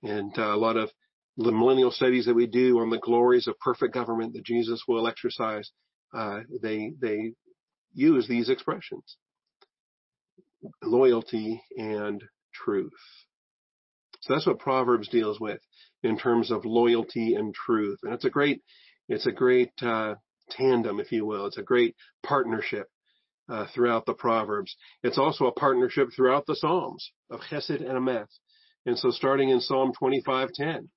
[0.03, 0.91] and uh, a lot of
[1.37, 5.07] the millennial studies that we do on the glories of perfect government that Jesus will
[5.07, 5.71] exercise,
[6.15, 7.33] uh, they they
[7.95, 9.17] use these expressions
[10.83, 12.93] loyalty and truth.
[14.21, 15.61] So that's what Proverbs deals with
[16.03, 17.99] in terms of loyalty and truth.
[18.03, 18.63] And it's a great,
[19.09, 20.15] it's a great uh,
[20.51, 21.47] tandem, if you will.
[21.47, 22.89] It's a great partnership
[23.49, 24.77] uh, throughout the Proverbs.
[25.03, 28.29] It's also a partnership throughout the Psalms of Chesed and Ameth.
[28.87, 30.89] And so starting in Psalm 25:10,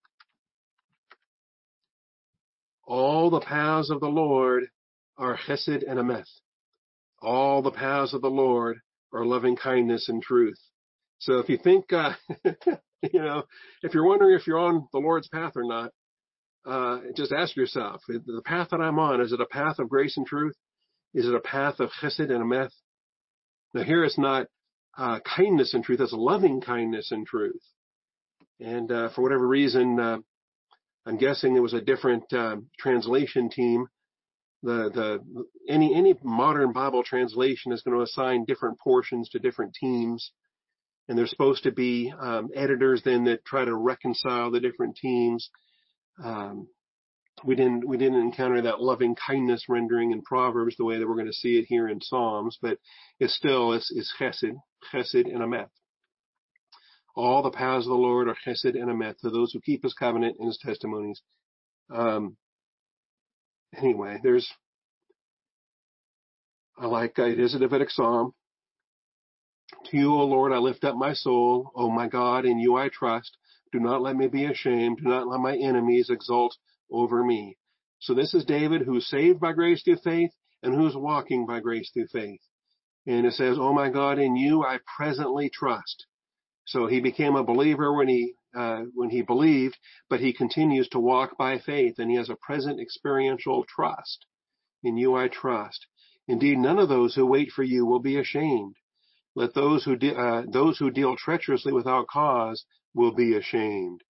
[2.85, 4.67] all the paths of the Lord
[5.17, 6.29] are Chesed and Ameth.
[7.21, 8.79] All the paths of the Lord
[9.13, 10.59] are loving kindness and truth.
[11.19, 12.13] So if you think, uh,
[12.45, 13.43] you know,
[13.81, 15.91] if you're wondering if you're on the Lord's path or not,
[16.65, 20.17] uh, just ask yourself, the path that I'm on, is it a path of grace
[20.17, 20.55] and truth?
[21.13, 22.71] Is it a path of chesed and emeth?
[23.73, 24.47] Now here it's not
[24.97, 27.61] uh, kindness and truth, it's loving kindness and truth.
[28.59, 30.17] And uh, for whatever reason, uh,
[31.05, 33.87] I'm guessing it was a different um, translation team.
[34.61, 39.73] The the any any modern Bible translation is going to assign different portions to different
[39.73, 40.31] teams,
[41.09, 45.49] and there's supposed to be um, editors then that try to reconcile the different teams.
[46.21, 46.67] Um,
[47.45, 51.15] we didn't we didn't encounter that loving kindness rendering in Proverbs the way that we're
[51.15, 52.77] going to see it here in Psalms, but
[53.19, 54.55] it's still it's, it's chesed,
[54.93, 55.69] chesed and emeth.
[57.15, 59.93] All the paths of the Lord are chesed and emeth to those who keep His
[59.93, 61.21] covenant and His testimonies.
[61.89, 62.37] Um,
[63.75, 64.51] anyway, there's
[66.77, 68.33] I like it is a Davidic psalm.
[69.85, 71.71] To you, O Lord, I lift up my soul.
[71.75, 73.37] O my God, in you I trust.
[73.73, 74.99] Do not let me be ashamed.
[74.99, 76.55] Do not let my enemies exult
[76.91, 77.57] over me.
[77.97, 80.29] So this is David who's saved by grace through faith
[80.61, 82.41] and who's walking by grace through faith.
[83.07, 86.05] And it says, Oh my God, in you I presently trust.
[86.65, 89.75] So he became a believer when he, uh, when he believed,
[90.07, 94.27] but he continues to walk by faith and he has a present experiential trust.
[94.83, 95.87] In you I trust.
[96.27, 98.75] Indeed, none of those who wait for you will be ashamed.
[99.33, 104.01] Let those who, de- uh, those who deal treacherously without cause will be ashamed.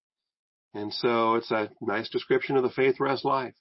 [0.74, 3.54] And so it's a nice description of the faith rest life.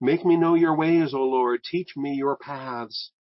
[0.00, 1.62] Make me know your ways, O Lord.
[1.62, 3.12] Teach me your paths.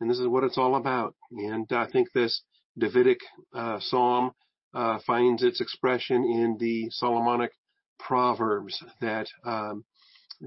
[0.00, 1.14] And this is what it's all about.
[1.30, 2.42] And I think this
[2.78, 3.18] Davidic
[3.54, 4.32] uh, psalm
[4.74, 7.52] uh, finds its expression in the Solomonic
[7.98, 9.84] proverbs that um,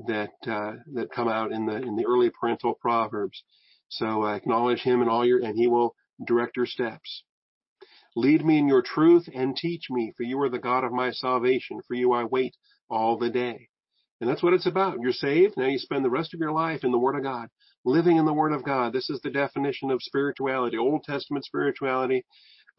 [0.08, 3.44] that uh, that come out in the in the early parental proverbs.
[3.90, 7.24] So acknowledge Him in all your, and He will direct your steps.
[8.16, 11.12] Lead me in your truth and teach me, for you are the God of my
[11.12, 11.80] salvation.
[11.88, 12.56] For you I wait
[12.90, 13.70] all the day.
[14.20, 15.00] And that's what it's about.
[15.02, 15.56] You're saved.
[15.58, 17.48] Now you spend the rest of your life in the Word of God,
[17.86, 18.94] living in the Word of God.
[18.94, 22.24] This is the definition of spirituality, Old Testament spirituality,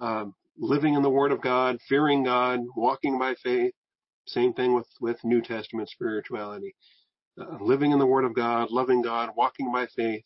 [0.00, 3.72] um, living in the Word of God, fearing God, walking by faith.
[4.26, 6.76] Same thing with, with New Testament spirituality.
[7.40, 10.24] Uh, living in the Word of God, loving God, walking by faith.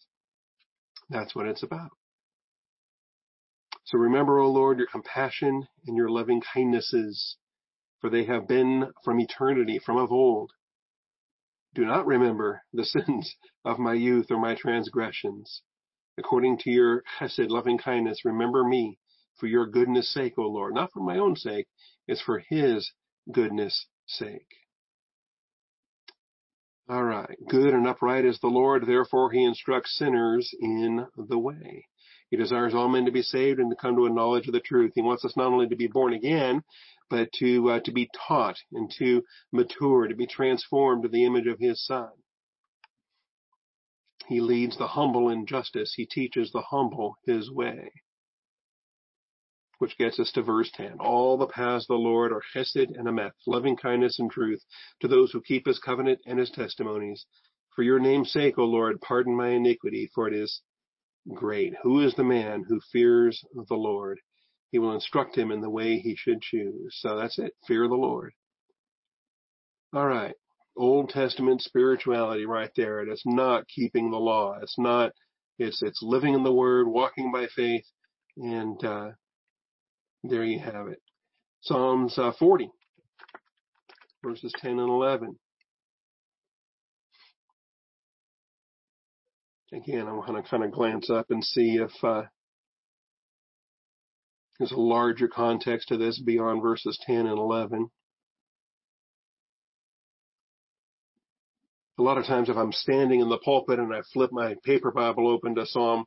[1.08, 1.92] That's what it's about.
[3.86, 7.36] So remember, O Lord, your compassion and your loving kindnesses,
[8.00, 10.50] for they have been from eternity, from of old.
[11.72, 15.62] Do not remember the sins of my youth or my transgressions.
[16.18, 18.98] According to your chesed, loving kindness, remember me
[19.38, 20.74] for your goodness sake, O Lord.
[20.74, 21.68] Not for my own sake,
[22.08, 22.90] it's for his
[23.30, 24.48] goodness sake.
[26.88, 27.36] All right.
[27.48, 31.86] Good and upright is the Lord, therefore he instructs sinners in the way.
[32.30, 34.60] He desires all men to be saved and to come to a knowledge of the
[34.60, 34.92] truth.
[34.94, 36.64] He wants us not only to be born again,
[37.08, 41.46] but to uh, to be taught and to mature, to be transformed to the image
[41.46, 42.10] of His Son.
[44.26, 45.94] He leads the humble in justice.
[45.94, 47.92] He teaches the humble His way.
[49.78, 50.98] Which gets us to verse 10.
[50.98, 54.64] All the paths of the Lord are chesed and emeth, loving kindness and truth
[55.00, 57.24] to those who keep His covenant and His testimonies.
[57.76, 60.62] For your name's sake, O Lord, pardon my iniquity, for it is
[61.34, 61.74] Great.
[61.82, 64.20] Who is the man who fears the Lord?
[64.70, 66.96] He will instruct him in the way he should choose.
[67.00, 67.52] So that's it.
[67.66, 68.32] Fear the Lord.
[69.94, 70.34] All right.
[70.76, 73.00] Old Testament spirituality right there.
[73.00, 74.58] It is not keeping the law.
[74.60, 75.12] It's not,
[75.58, 77.86] it's, it's living in the Word, walking by faith,
[78.36, 79.10] and, uh,
[80.22, 81.00] there you have it.
[81.62, 82.68] Psalms uh, 40,
[84.22, 85.36] verses 10 and 11.
[89.72, 92.22] Again, I'm going to kind of glance up and see if uh,
[94.58, 97.88] there's a larger context to this beyond verses 10 and 11.
[101.98, 104.92] A lot of times if I'm standing in the pulpit and I flip my paper
[104.92, 106.04] Bible open to Psalm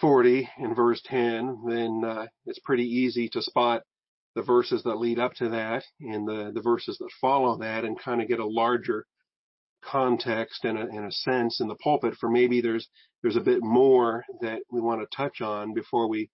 [0.00, 3.82] 40 in verse 10, then uh, it's pretty easy to spot
[4.34, 7.98] the verses that lead up to that and the, the verses that follow that and
[7.98, 9.06] kind of get a larger
[9.90, 12.88] context and a, and a sense in the pulpit for maybe there's
[13.22, 16.30] there's a bit more that we want to touch on before we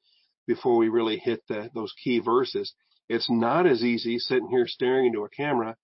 [0.46, 2.74] before we really hit the, those key verses.
[3.08, 5.76] It's not as easy sitting here staring into a camera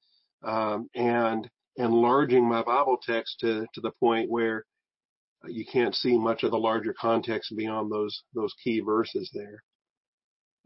[0.43, 4.64] um, and enlarging my Bible text to, to the point where
[5.47, 9.62] you can't see much of the larger context beyond those, those key verses there.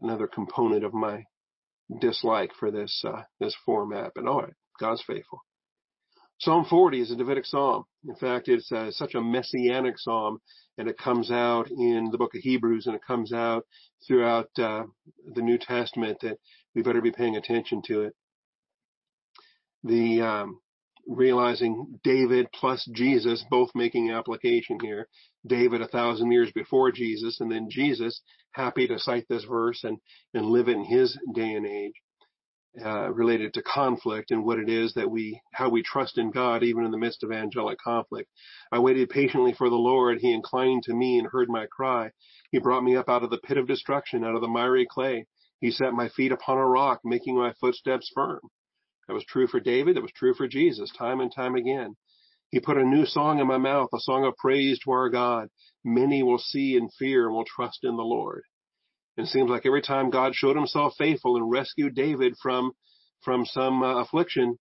[0.01, 1.23] Another component of my
[1.99, 5.41] dislike for this, uh, this format, but all right, God's faithful.
[6.41, 7.83] Psalm 40 is a Davidic psalm.
[8.07, 10.39] In fact, it's uh, such a messianic psalm,
[10.79, 13.67] and it comes out in the book of Hebrews, and it comes out
[14.07, 14.85] throughout uh,
[15.35, 16.39] the New Testament that
[16.73, 18.15] we better be paying attention to it.
[19.83, 20.59] The um,
[21.07, 25.07] realizing David plus Jesus both making application here.
[25.45, 28.19] David a thousand years before Jesus, and then Jesus
[28.53, 29.99] happy to cite this verse and
[30.33, 32.00] and live in his day and age
[32.83, 36.63] uh, related to conflict and what it is that we, how we trust in God
[36.63, 38.29] even in the midst of angelic conflict.
[38.71, 40.19] I waited patiently for the Lord.
[40.19, 42.11] He inclined to me and heard my cry.
[42.51, 45.25] He brought me up out of the pit of destruction, out of the miry clay.
[45.59, 48.39] He set my feet upon a rock, making my footsteps firm.
[49.07, 49.95] That was true for David.
[49.95, 51.95] That was true for Jesus, time and time again.
[52.51, 55.49] He put a new song in my mouth, a song of praise to our God.
[55.83, 58.43] Many will see and fear and will trust in the Lord.
[59.17, 62.71] It seems like every time God showed himself faithful and rescued David from,
[63.23, 64.57] from some uh, affliction,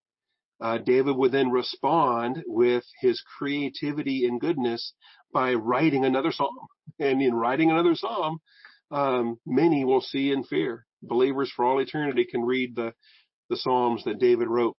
[0.60, 4.92] uh, David would then respond with his creativity and goodness
[5.32, 6.66] by writing another psalm.
[6.98, 8.40] And in writing another psalm,
[8.90, 10.84] um, many will see and fear.
[11.02, 12.92] Believers for all eternity can read the,
[13.48, 14.76] the psalms that David wrote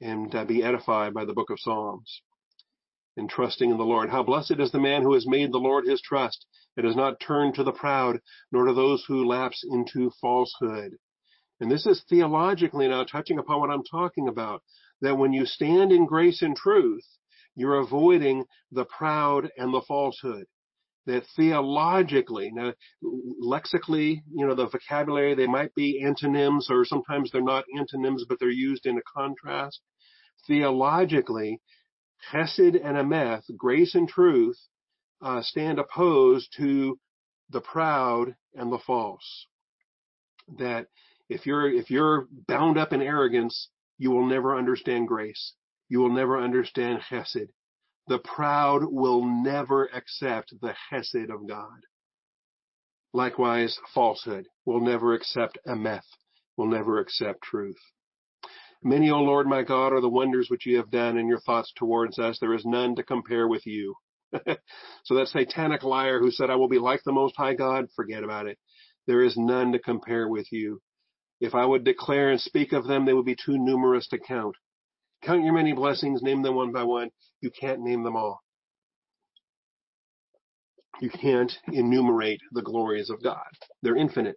[0.00, 2.22] and uh, be edified by the book of Psalms
[3.16, 4.10] and trusting in the Lord.
[4.10, 6.46] How blessed is the man who has made the Lord his trust
[6.76, 10.96] and has not turned to the proud, nor to those who lapse into falsehood.
[11.60, 14.62] And this is theologically now touching upon what I'm talking about,
[15.00, 17.04] that when you stand in grace and truth,
[17.54, 20.46] you're avoiding the proud and the falsehood.
[21.04, 27.42] That theologically, now lexically, you know, the vocabulary, they might be antonyms or sometimes they're
[27.42, 29.80] not antonyms, but they're used in a contrast.
[30.46, 31.60] Theologically,
[32.30, 34.58] Chesed and Emeth, grace and truth,
[35.20, 36.98] uh, stand opposed to
[37.50, 39.46] the proud and the false.
[40.58, 40.86] That
[41.28, 43.68] if you're if you're bound up in arrogance,
[43.98, 45.54] you will never understand grace.
[45.88, 47.48] You will never understand Chesed.
[48.08, 51.86] The proud will never accept the Chesed of God.
[53.12, 56.06] Likewise, falsehood will never accept Emeth,
[56.56, 57.80] will never accept truth.
[58.84, 61.72] Many, O Lord my God, are the wonders which you have done and your thoughts
[61.76, 62.38] towards us.
[62.40, 63.94] There is none to compare with you.
[65.04, 68.24] so that satanic liar who said, I will be like the Most High God, forget
[68.24, 68.58] about it.
[69.06, 70.80] There is none to compare with you.
[71.40, 74.56] If I would declare and speak of them, they would be too numerous to count.
[75.22, 77.10] Count your many blessings, name them one by one.
[77.40, 78.40] You can't name them all.
[81.00, 83.46] You can't enumerate the glories of God.
[83.82, 84.36] They're infinite.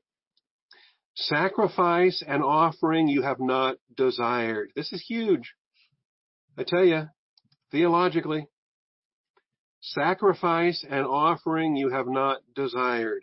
[1.15, 4.71] Sacrifice and offering you have not desired.
[4.75, 5.53] This is huge.
[6.57, 7.07] I tell you,
[7.71, 8.47] theologically,
[9.81, 13.21] sacrifice and offering you have not desired.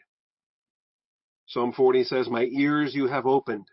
[1.46, 3.66] Psalm 40 says, my ears you have opened.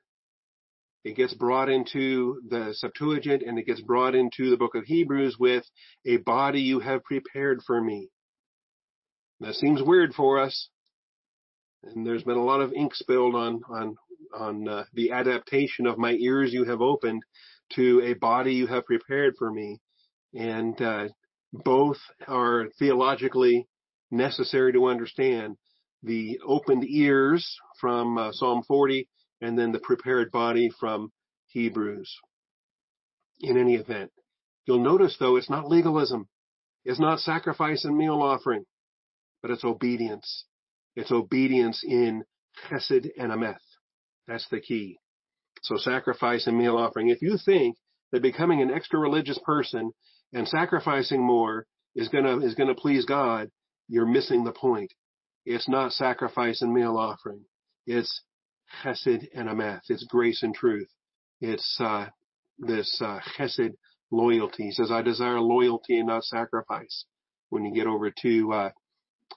[1.06, 5.38] It gets brought into the Septuagint and it gets brought into the book of Hebrews
[5.40, 5.64] with
[6.06, 8.10] a body you have prepared for me.
[9.40, 10.70] That seems weird for us.
[11.84, 13.96] And there's been a lot of ink spilled on, on
[14.38, 17.24] on uh, the adaptation of my ears you have opened
[17.74, 19.80] to a body you have prepared for me.
[20.34, 21.08] And uh,
[21.54, 23.68] both are theologically
[24.12, 25.58] necessary to understand.
[26.04, 29.08] The opened ears from uh, Psalm 40
[29.42, 31.12] and then the prepared body from
[31.48, 32.14] Hebrews.
[33.42, 34.12] In any event,
[34.66, 36.28] you'll notice though it's not legalism.
[36.86, 38.66] It's not sacrifice and meal offering,
[39.42, 40.46] but it's obedience.
[40.96, 42.24] It's obedience in
[42.70, 43.58] chesed and emeth.
[44.30, 45.00] That's the key.
[45.64, 47.10] So sacrifice and meal offering.
[47.10, 47.78] If you think
[48.12, 49.92] that becoming an extra religious person
[50.34, 51.66] and sacrificing more
[51.96, 53.50] is gonna is gonna please God,
[53.88, 54.94] you're missing the point.
[55.46, 57.44] It's not sacrifice and meal offering.
[57.88, 58.22] It's
[58.84, 59.82] chesed and emeth.
[59.90, 60.90] It's grace and truth.
[61.42, 62.06] It's uh,
[62.60, 63.74] this uh, chesed
[64.12, 64.66] loyalty.
[64.66, 67.06] He says, "I desire loyalty and not sacrifice."
[67.50, 68.72] When you get over to uh,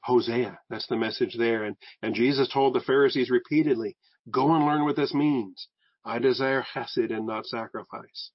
[0.04, 1.64] Hosea, that's the message there.
[1.64, 3.96] And and Jesus told the Pharisees repeatedly,
[4.30, 5.68] Go and learn what this means.
[6.04, 8.30] I desire chesed and not sacrifice.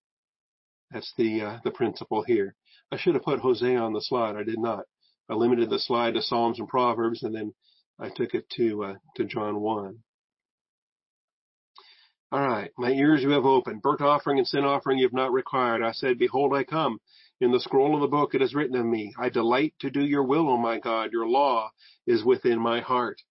[0.92, 2.56] That's the uh, the principle here.
[2.92, 4.36] I should have put Hosea on the slide.
[4.36, 4.86] I did not.
[5.30, 7.54] I limited the slide to Psalms and Proverbs, and then
[8.00, 10.04] I took it to uh, to John one.
[12.32, 13.82] All right, my ears you have opened.
[13.82, 15.82] Burnt offering and sin offering you have not required.
[15.82, 17.00] I said, Behold, I come.
[17.40, 19.14] In the scroll of the book it is written of me.
[19.18, 21.12] I delight to do your will, O my God.
[21.14, 21.72] Your law
[22.06, 23.22] is within my heart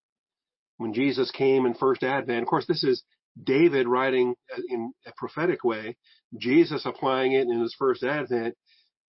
[0.77, 2.41] when Jesus came in first advent.
[2.43, 3.03] Of course, this is
[3.41, 4.35] David writing
[4.69, 5.95] in a prophetic way,
[6.37, 8.55] Jesus applying it in his first advent,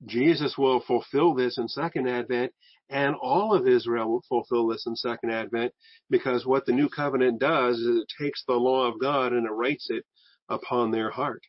[0.06, 2.52] Jesus will fulfill this in second advent,
[2.88, 5.72] and all of Israel will fulfill this in second advent,
[6.08, 9.50] because what the new covenant does is it takes the law of God and it
[9.50, 10.04] writes it
[10.48, 11.42] upon their heart.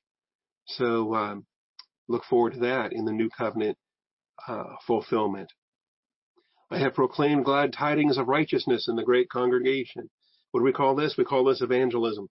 [0.65, 1.45] So um,
[2.07, 3.77] look forward to that in the new covenant
[4.47, 5.49] uh, fulfillment.
[6.71, 10.09] I have proclaimed glad tidings of righteousness in the great congregation.
[10.51, 11.15] What do we call this?
[11.17, 12.27] We call this evangelism.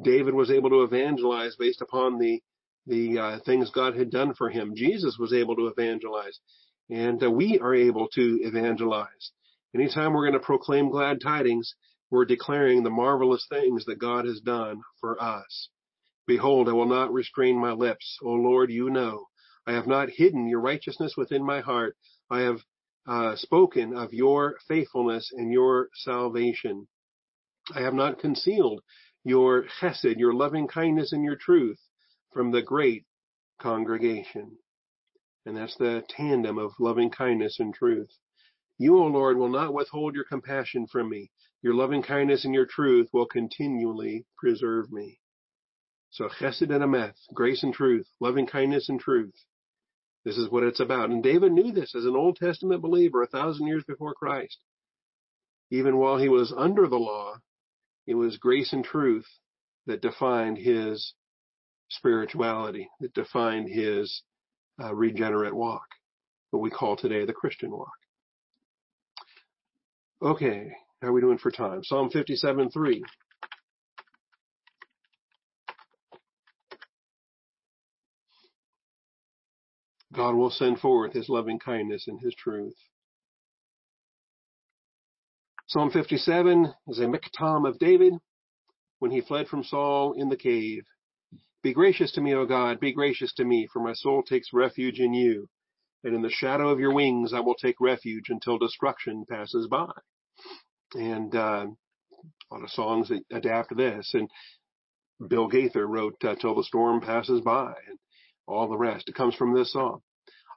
[0.00, 2.40] David was able to evangelize based upon the
[2.86, 4.74] the uh, things God had done for him.
[4.74, 6.38] Jesus was able to evangelize,
[6.88, 9.32] and uh, we are able to evangelize.
[9.74, 11.74] Anytime we're going to proclaim glad tidings,
[12.10, 15.68] we're declaring the marvelous things that God has done for us.
[16.26, 18.18] Behold, I will not restrain my lips.
[18.22, 19.26] O Lord, you know.
[19.66, 21.96] I have not hidden your righteousness within my heart.
[22.30, 22.60] I have
[23.06, 26.86] uh, spoken of your faithfulness and your salvation.
[27.74, 28.82] I have not concealed
[29.24, 31.78] your chesed, your loving kindness and your truth
[32.32, 33.04] from the great
[33.60, 34.58] congregation.
[35.46, 38.10] And that's the tandem of loving kindness and truth.
[38.78, 41.30] You, O Lord, will not withhold your compassion from me.
[41.62, 45.20] Your loving kindness and your truth will continually preserve me.
[46.10, 49.34] So chesed and emeth, grace and truth, loving kindness and truth.
[50.24, 51.10] This is what it's about.
[51.10, 54.58] And David knew this as an Old Testament believer a thousand years before Christ.
[55.70, 57.36] Even while he was under the law,
[58.06, 59.26] it was grace and truth
[59.86, 61.14] that defined his
[61.90, 64.22] spirituality that defined his
[64.82, 65.86] uh, regenerate walk,
[66.50, 67.88] what we call today the Christian walk.
[70.22, 71.82] Okay, how are we doing for time?
[71.82, 73.02] Psalm 57 3.
[80.12, 82.74] God will send forth his loving kindness and his truth.
[85.68, 88.14] Psalm 57 is a miktam of David
[88.98, 90.82] when he fled from Saul in the cave.
[91.62, 94.98] Be gracious to me, O God, be gracious to me, for my soul takes refuge
[94.98, 95.48] in you.
[96.02, 99.92] And in the shadow of your wings I will take refuge until destruction passes by.
[100.94, 101.66] And uh,
[102.50, 104.10] a lot of songs that adapt this.
[104.14, 104.28] And
[105.28, 107.98] Bill Gaither wrote uh, Till the Storm Passes By and
[108.50, 109.08] all the rest.
[109.08, 110.00] It comes from this song.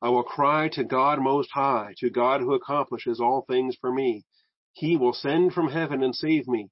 [0.02, 4.24] I will cry to God Most High, to God who accomplishes all things for me.
[4.74, 6.70] He will send from heaven and save me.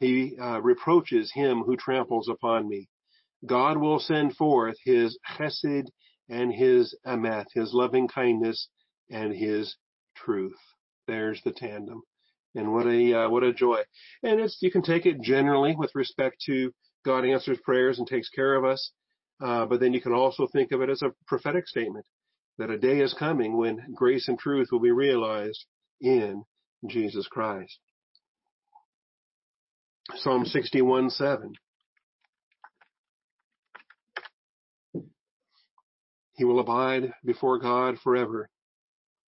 [0.00, 2.88] He uh, reproaches him who tramples upon me.
[3.46, 5.86] God will send forth his chesed
[6.28, 8.68] and his emeth, his loving kindness
[9.10, 9.76] and his
[10.16, 10.58] truth.
[11.06, 12.02] There's the tandem.
[12.54, 13.82] And what a uh, what a joy.
[14.22, 16.72] And it's you can take it generally with respect to
[17.04, 18.90] God answers prayers and takes care of us,
[19.40, 22.06] uh, but then you can also think of it as a prophetic statement
[22.58, 25.66] that a day is coming when grace and truth will be realized
[26.00, 26.44] in
[26.88, 27.78] Jesus Christ.
[30.16, 31.52] Psalm 61 7.
[36.36, 38.48] He will abide before God forever.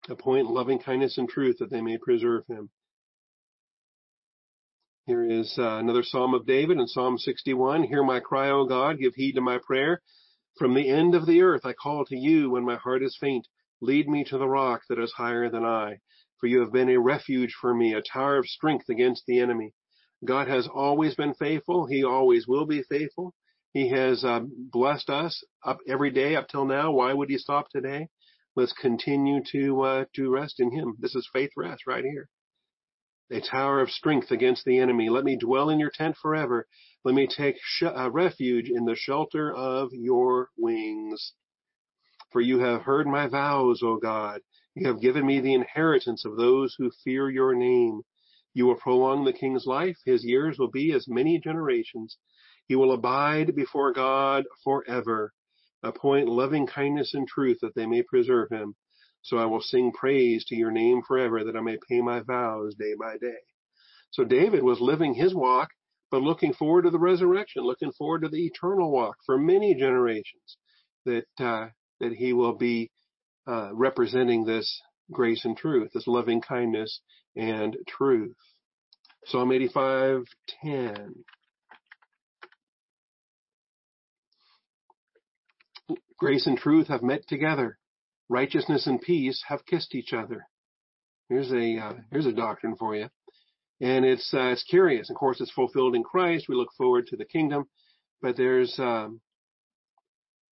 [0.10, 2.70] Appoint loving kindness and truth that they may preserve him.
[5.08, 7.84] Here is uh, another Psalm of David in Psalm 61.
[7.84, 10.02] Hear my cry, O God, give heed to my prayer.
[10.58, 13.48] From the end of the earth I call to you when my heart is faint.
[13.82, 16.00] Lead me to the rock that is higher than I.
[16.40, 19.74] For you have been a refuge for me, a tower of strength against the enemy.
[20.26, 21.86] God has always been faithful.
[21.86, 23.36] He always will be faithful.
[23.74, 26.94] He has uh, blessed us up every day up till now.
[26.94, 28.08] Why would he stop today?
[28.56, 30.96] Let's continue to uh, to rest in him.
[30.98, 32.28] This is faith rest right here.
[33.32, 35.10] A tower of strength against the enemy.
[35.10, 36.68] Let me dwell in your tent forever.
[37.04, 41.34] Let me take sh- uh, refuge in the shelter of your wings.
[42.32, 44.42] For you have heard my vows, O God.
[44.76, 48.02] You have given me the inheritance of those who fear your name.
[48.54, 49.98] You will prolong the king's life.
[50.06, 52.18] His years will be as many generations.
[52.68, 55.34] He will abide before God forever.
[55.82, 58.76] Appoint loving kindness and truth that they may preserve him.
[59.26, 62.76] So I will sing praise to your name forever that I may pay my vows
[62.76, 63.42] day by day.
[64.12, 65.70] So David was living his walk,
[66.12, 70.58] but looking forward to the resurrection, looking forward to the eternal walk for many generations
[71.06, 71.70] that, uh,
[72.00, 72.92] that he will be,
[73.48, 74.80] uh, representing this
[75.12, 77.02] grace and truth, this loving kindness
[77.36, 78.38] and truth.
[79.26, 81.26] Psalm 85:10.
[86.20, 87.80] Grace and truth have met together.
[88.30, 90.48] Righteousness and peace have kissed each other.
[91.30, 93.10] Here's a uh, here's a doctrine for you,
[93.82, 95.10] and it's uh, it's curious.
[95.10, 96.48] Of course, it's fulfilled in Christ.
[96.48, 97.66] We look forward to the kingdom,
[98.22, 99.22] but there's um,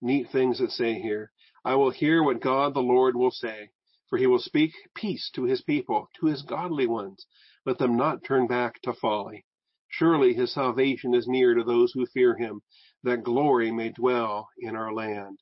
[0.01, 1.31] neat things that say here.
[1.65, 3.69] I will hear what God the Lord will say,
[4.09, 7.25] for He will speak peace to His people, to His godly ones.
[7.65, 9.45] Let them not turn back to folly.
[9.89, 12.63] Surely his salvation is near to those who fear him,
[13.03, 15.37] that glory may dwell in our land.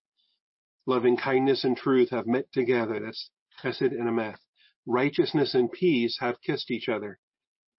[0.91, 2.99] Loving kindness and truth have met together.
[2.99, 3.29] That's
[3.63, 4.39] chesed and emeth.
[4.85, 7.17] Righteousness and peace have kissed each other.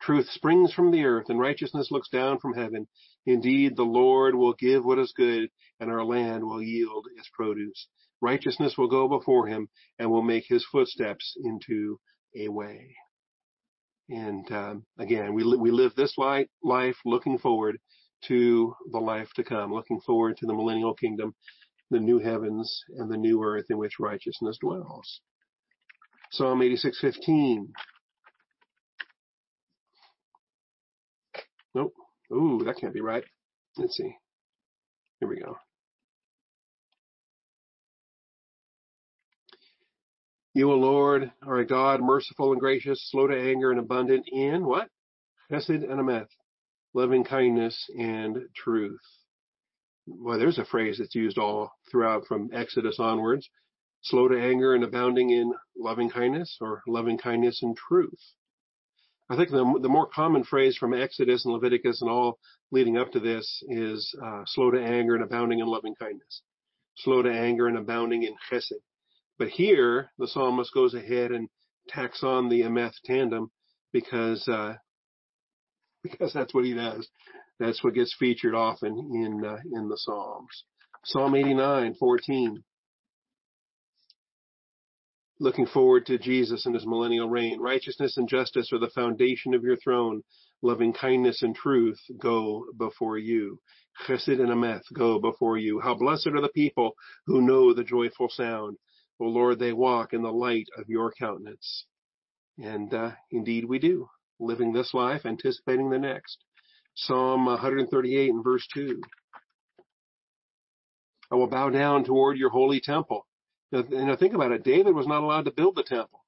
[0.00, 2.88] Truth springs from the earth and righteousness looks down from heaven.
[3.26, 7.86] Indeed, the Lord will give what is good and our land will yield its produce.
[8.22, 12.00] Righteousness will go before him and will make his footsteps into
[12.34, 12.96] a way.
[14.08, 17.76] And um, again, we, li- we live this life, life looking forward
[18.28, 21.34] to the life to come, looking forward to the millennial kingdom,
[21.90, 25.20] the new heavens and the new earth in which righteousness dwells.
[26.30, 27.72] Psalm 86:15.
[31.74, 31.94] Nope.
[32.32, 33.24] Ooh, that can't be right.
[33.76, 34.16] Let's see.
[35.20, 35.56] Here we go.
[40.54, 44.66] You, O Lord, are a God merciful and gracious, slow to anger and abundant in
[44.66, 44.88] what?
[45.50, 46.28] Chesed and emeth,
[46.92, 49.00] loving kindness and truth.
[50.06, 53.48] Well, there's a phrase that's used all throughout from Exodus onwards.
[54.02, 58.18] Slow to anger and abounding in loving kindness or loving kindness and truth.
[59.30, 62.38] I think the, the more common phrase from Exodus and Leviticus and all
[62.72, 66.42] leading up to this is uh, slow to anger and abounding in loving kindness.
[66.96, 68.72] Slow to anger and abounding in chesed.
[69.38, 71.48] But here, the psalmist goes ahead and
[71.88, 73.50] tacks on the emeth tandem
[73.92, 74.74] because uh,
[76.02, 77.08] because that's what he does.
[77.62, 80.64] That's what gets featured often in uh, in the Psalms.
[81.04, 82.56] Psalm 89:14.
[85.38, 87.60] Looking forward to Jesus and his millennial reign.
[87.60, 90.22] Righteousness and justice are the foundation of your throne.
[90.60, 93.60] Loving kindness and truth go before you.
[94.08, 95.78] Chesed and emeth go before you.
[95.78, 96.96] How blessed are the people
[97.26, 98.76] who know the joyful sound.
[99.20, 101.86] O Lord, they walk in the light of your countenance.
[102.58, 104.08] And uh, indeed we do,
[104.40, 106.38] living this life, anticipating the next.
[106.94, 109.00] Psalm 138 and verse 2.
[111.30, 113.26] I will bow down toward your holy temple.
[113.70, 114.64] Now, know, think about it.
[114.64, 116.22] David was not allowed to build the temple.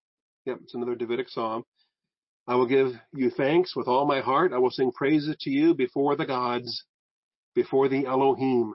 [0.47, 1.65] Yep, it's another Davidic psalm.
[2.47, 4.53] I will give you thanks with all my heart.
[4.53, 6.85] I will sing praises to you before the gods,
[7.55, 8.75] before the Elohim.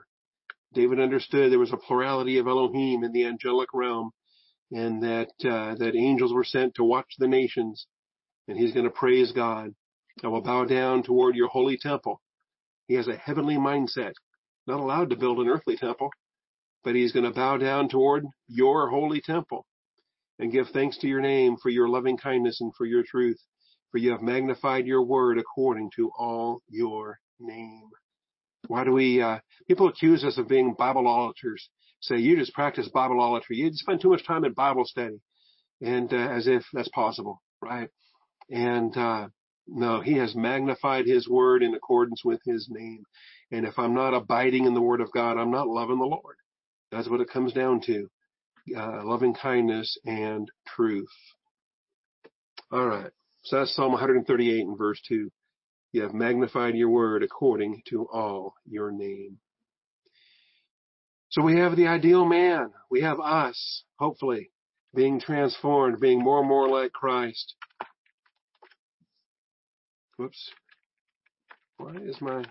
[0.72, 4.12] David understood there was a plurality of Elohim in the angelic realm,
[4.70, 7.86] and that uh, that angels were sent to watch the nations,
[8.46, 9.74] and he's going to praise God.
[10.22, 12.20] I will bow down toward your holy temple.
[12.88, 14.12] He has a heavenly mindset,
[14.66, 16.10] not allowed to build an earthly temple,
[16.84, 19.66] but he's going to bow down toward your holy temple
[20.38, 23.38] and give thanks to your name for your loving kindness and for your truth,
[23.90, 27.88] for you have magnified your word according to all your name.
[28.66, 31.68] Why do we, uh, people accuse us of being Bibleolaters,
[32.00, 33.42] say you just practice Bibleolatry.
[33.50, 35.20] You spend too much time in Bible study.
[35.82, 37.88] And, uh, as if that's possible, right?
[38.50, 39.28] And, uh,
[39.72, 43.04] no, he has magnified his word in accordance with his name.
[43.52, 46.36] And if I'm not abiding in the word of God, I'm not loving the Lord.
[46.90, 48.10] That's what it comes down to.
[48.76, 51.08] Uh, loving kindness and truth.
[52.72, 53.10] All right.
[53.42, 55.30] So that's Psalm 138 and verse 2.
[55.92, 59.38] You have magnified your word according to all your name.
[61.30, 62.70] So we have the ideal man.
[62.90, 64.50] We have us, hopefully,
[64.94, 67.54] being transformed, being more and more like Christ.
[70.20, 70.50] Whoops.
[71.78, 72.44] Why is my.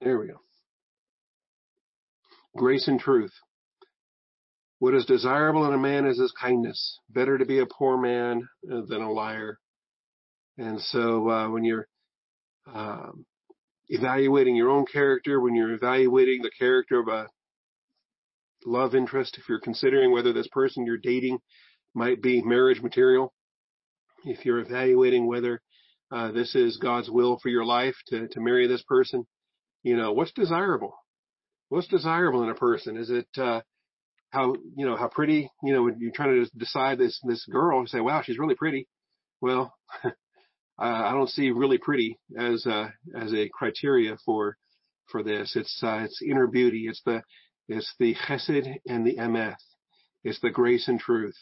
[0.00, 0.40] There we go.
[2.56, 3.30] Grace and truth.
[4.80, 6.98] What is desirable in a man is his kindness.
[7.08, 9.60] Better to be a poor man uh, than a liar.
[10.58, 11.86] And so uh, when you're
[12.66, 13.24] um,
[13.90, 17.28] evaluating your own character, when you're evaluating the character of a
[18.66, 21.38] love interest, if you're considering whether this person you're dating
[21.94, 23.32] might be marriage material,
[24.24, 25.60] if you're evaluating whether
[26.10, 29.26] uh, this is God's will for your life to, to marry this person,
[29.82, 30.94] you know, what's desirable?
[31.68, 32.96] What's desirable in a person?
[32.96, 33.60] Is it, uh,
[34.30, 37.80] how, you know, how pretty, you know, when you're trying to decide this, this girl,
[37.80, 38.88] you say, wow, she's really pretty.
[39.40, 39.74] Well,
[40.78, 44.56] I don't see really pretty as a, as a criteria for,
[45.06, 45.54] for this.
[45.56, 46.86] It's, uh, it's inner beauty.
[46.88, 47.22] It's the,
[47.68, 49.56] it's the chesed and the emeth.
[50.24, 51.36] It's the grace and truth.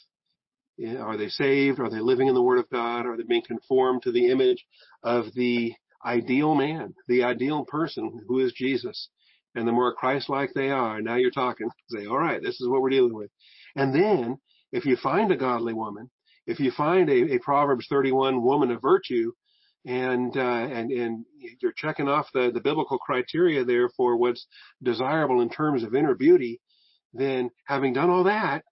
[0.99, 1.81] Are they saved?
[1.81, 3.07] Are they living in the Word of God?
[3.07, 4.65] Are they being conformed to the image
[5.03, 9.09] of the ideal man, the ideal person who is Jesus?
[9.55, 12.81] And the more Christ-like they are, now you're talking, say, all right, this is what
[12.81, 13.31] we're dealing with.
[13.77, 14.39] And then,
[14.73, 16.11] if you find a godly woman,
[16.47, 19.33] if you find a, a Proverbs 31 woman of virtue,
[19.85, 21.27] and uh, and and
[21.61, 24.47] you're checking off the the biblical criteria there for what's
[24.83, 26.61] desirable in terms of inner beauty,
[27.13, 28.65] then having done all that,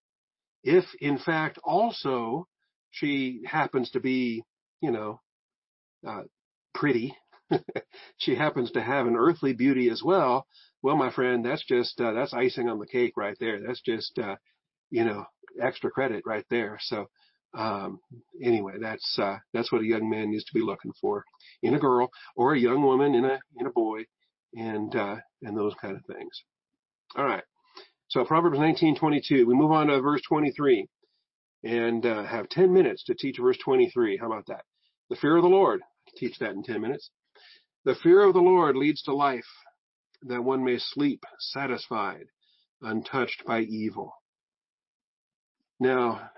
[0.62, 2.46] if in fact also
[2.90, 4.44] she happens to be,
[4.80, 5.20] you know,
[6.06, 6.22] uh,
[6.74, 7.16] pretty,
[8.18, 10.46] she happens to have an earthly beauty as well.
[10.82, 13.60] Well, my friend, that's just uh, that's icing on the cake right there.
[13.60, 14.36] That's just uh,
[14.90, 15.26] you know
[15.60, 16.78] extra credit right there.
[16.80, 17.08] So
[17.54, 18.00] um,
[18.42, 21.24] anyway, that's uh, that's what a young man needs to be looking for
[21.62, 24.04] in a girl or a young woman in a in a boy,
[24.54, 26.42] and uh, and those kind of things.
[27.16, 27.44] All right.
[28.10, 29.46] So Proverbs 19:22.
[29.46, 30.88] We move on to verse 23,
[31.62, 34.16] and uh, have 10 minutes to teach verse 23.
[34.16, 34.64] How about that?
[35.10, 35.80] The fear of the Lord.
[36.16, 37.10] Teach that in 10 minutes.
[37.84, 39.46] The fear of the Lord leads to life,
[40.22, 42.24] that one may sleep satisfied,
[42.82, 44.12] untouched by evil.
[45.78, 46.30] Now,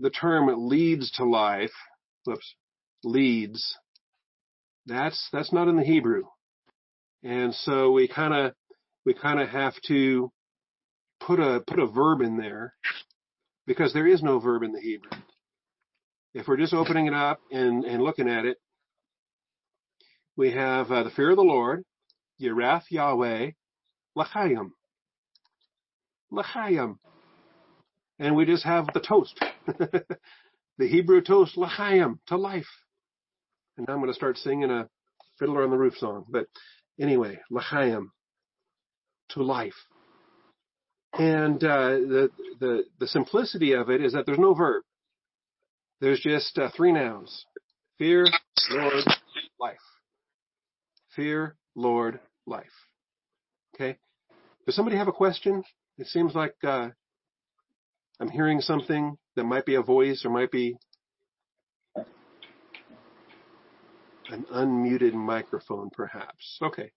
[0.00, 1.74] the term leads to life,
[2.24, 2.54] whoops,
[3.02, 3.76] leads,
[4.86, 6.22] that's, that's not in the Hebrew.
[7.24, 8.54] And so we kind of,
[9.04, 10.30] we kind of have to
[11.20, 12.74] put a, put a verb in there
[13.66, 15.10] because there is no verb in the Hebrew.
[16.34, 18.56] If we're just opening it up and, and looking at it,
[20.36, 21.84] we have uh, the fear of the Lord,
[22.40, 23.50] Yirath Yahweh,
[24.14, 24.72] L'chaim.
[26.30, 26.98] L'chaim.
[28.18, 29.38] And we just have the toast.
[29.66, 32.68] the Hebrew toast, L'chaim, to life.
[33.76, 34.88] And now I'm going to start singing a
[35.38, 36.26] Fiddler on the Roof song.
[36.28, 36.46] But
[37.00, 38.10] anyway, L'chaim,
[39.30, 39.74] to life.
[41.14, 42.30] And uh, the,
[42.60, 44.82] the, the simplicity of it is that there's no verb.
[46.00, 47.44] There's just uh, three nouns.
[47.98, 48.26] Fear,
[48.70, 49.04] Lord,
[49.60, 49.76] life.
[51.14, 52.64] Fear, Lord, life.
[53.74, 53.98] Okay?
[54.66, 55.64] Does somebody have a question?
[55.98, 56.88] It seems like uh,
[58.20, 60.76] I'm hearing something that might be a voice or might be
[64.30, 66.58] an unmuted microphone, perhaps.
[66.62, 66.92] Okay.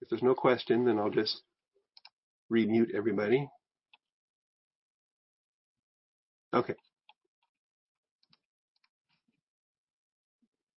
[0.00, 1.42] If there's no question, then I'll just
[2.52, 3.48] remute everybody.
[6.52, 6.74] Okay.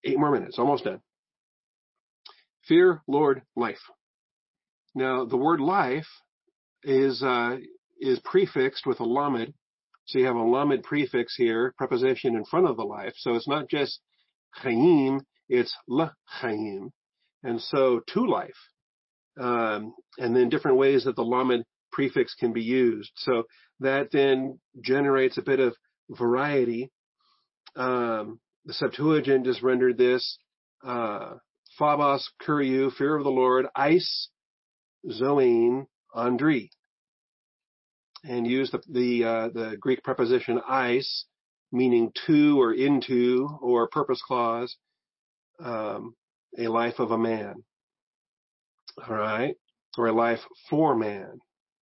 [0.04, 1.00] Eight more minutes, almost done.
[2.66, 3.80] Fear, Lord, life.
[4.94, 6.08] Now, the word life
[6.82, 7.56] is uh,
[8.00, 9.54] is prefixed with a lamed.
[10.06, 13.12] So you have a lamed prefix here, preposition in front of the life.
[13.16, 14.00] So it's not just
[14.50, 16.90] chaim, it's la chaim.
[17.42, 18.56] And so to life.
[19.38, 23.10] Um, and then different ways that the lamed prefix can be used.
[23.16, 23.44] So
[23.80, 25.74] that then generates a bit of
[26.10, 26.90] variety.
[27.76, 30.38] Um, the Septuagint just rendered this
[30.84, 31.34] uh,
[31.78, 34.28] Phobos Kuriou, fear of the Lord, Eis
[35.10, 36.70] Zoen Andri.
[38.24, 41.26] And use the the, uh, the Greek preposition eis,
[41.70, 44.76] meaning to or into or purpose clause,
[45.62, 46.14] um,
[46.58, 47.62] a life of a man.
[49.06, 49.54] All right,
[49.96, 51.38] or a life for man.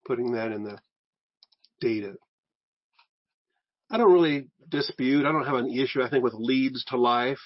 [0.07, 0.79] Putting that in the
[1.81, 2.15] data.
[3.91, 5.27] I don't really dispute.
[5.27, 6.03] I don't have an issue.
[6.03, 7.39] I think with leads to life,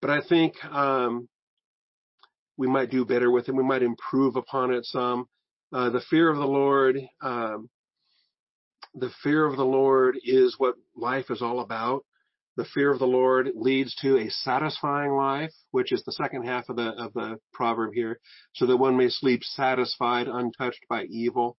[0.00, 1.28] but I think um,
[2.56, 3.54] we might do better with it.
[3.54, 5.26] We might improve upon it some.
[5.72, 7.68] Uh, the fear of the Lord, um,
[8.94, 12.04] the fear of the Lord is what life is all about.
[12.58, 16.68] The fear of the Lord leads to a satisfying life, which is the second half
[16.68, 18.18] of the of the proverb here,
[18.52, 21.56] so that one may sleep satisfied, untouched by evil.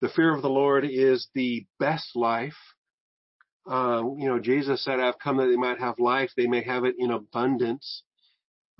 [0.00, 2.56] The fear of the Lord is the best life.
[3.70, 6.84] Uh, you know, Jesus said, "I've come that they might have life; they may have
[6.84, 8.02] it in abundance."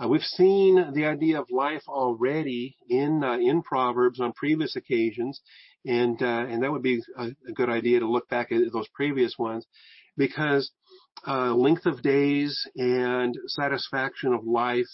[0.02, 5.40] Uh, we've seen the idea of life already in uh, in Proverbs on previous occasions,
[5.86, 8.88] and uh, and that would be a, a, good idea to look back at those
[8.88, 9.64] previous ones,
[10.16, 10.72] because
[11.26, 14.86] uh, length of days and satisfaction of life.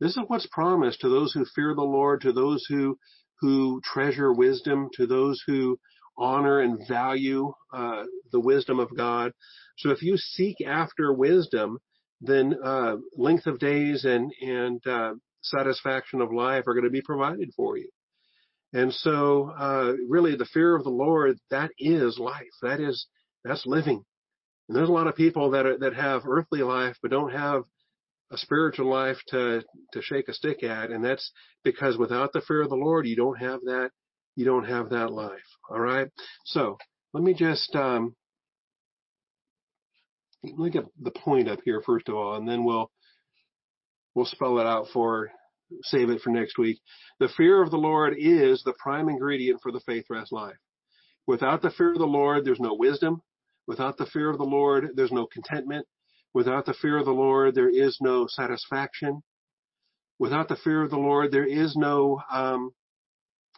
[0.00, 2.98] This is what's promised to those who fear the Lord, to those who
[3.40, 5.78] who treasure wisdom, to those who
[6.16, 8.02] honor and value uh,
[8.32, 9.32] the wisdom of God.
[9.76, 11.78] So if you seek after wisdom,
[12.20, 17.02] then uh, length of days and and uh, satisfaction of life are going to be
[17.02, 17.88] provided for you.
[18.72, 22.42] And so, uh, really, the fear of the Lord that is life.
[22.62, 23.06] That is
[23.44, 24.04] that's living.
[24.68, 27.64] And there's a lot of people that are, that have earthly life but don't have
[28.30, 29.62] a spiritual life to
[29.92, 31.32] to shake a stick at, and that's
[31.64, 33.90] because without the fear of the Lord, you don't have that
[34.38, 35.32] you don't have that life.
[35.68, 36.06] All right.
[36.44, 36.78] So
[37.12, 38.14] let me just um,
[40.44, 42.88] let me get the point up here first of all, and then we'll
[44.14, 45.32] we'll spell it out for
[45.82, 46.78] save it for next week.
[47.18, 50.56] The fear of the Lord is the prime ingredient for the faith rest life.
[51.26, 53.20] Without the fear of the Lord, there's no wisdom.
[53.68, 55.86] Without the fear of the Lord, there's no contentment.
[56.34, 59.22] Without the fear of the Lord, there is no satisfaction.
[60.18, 62.72] Without the fear of the Lord, there is no um,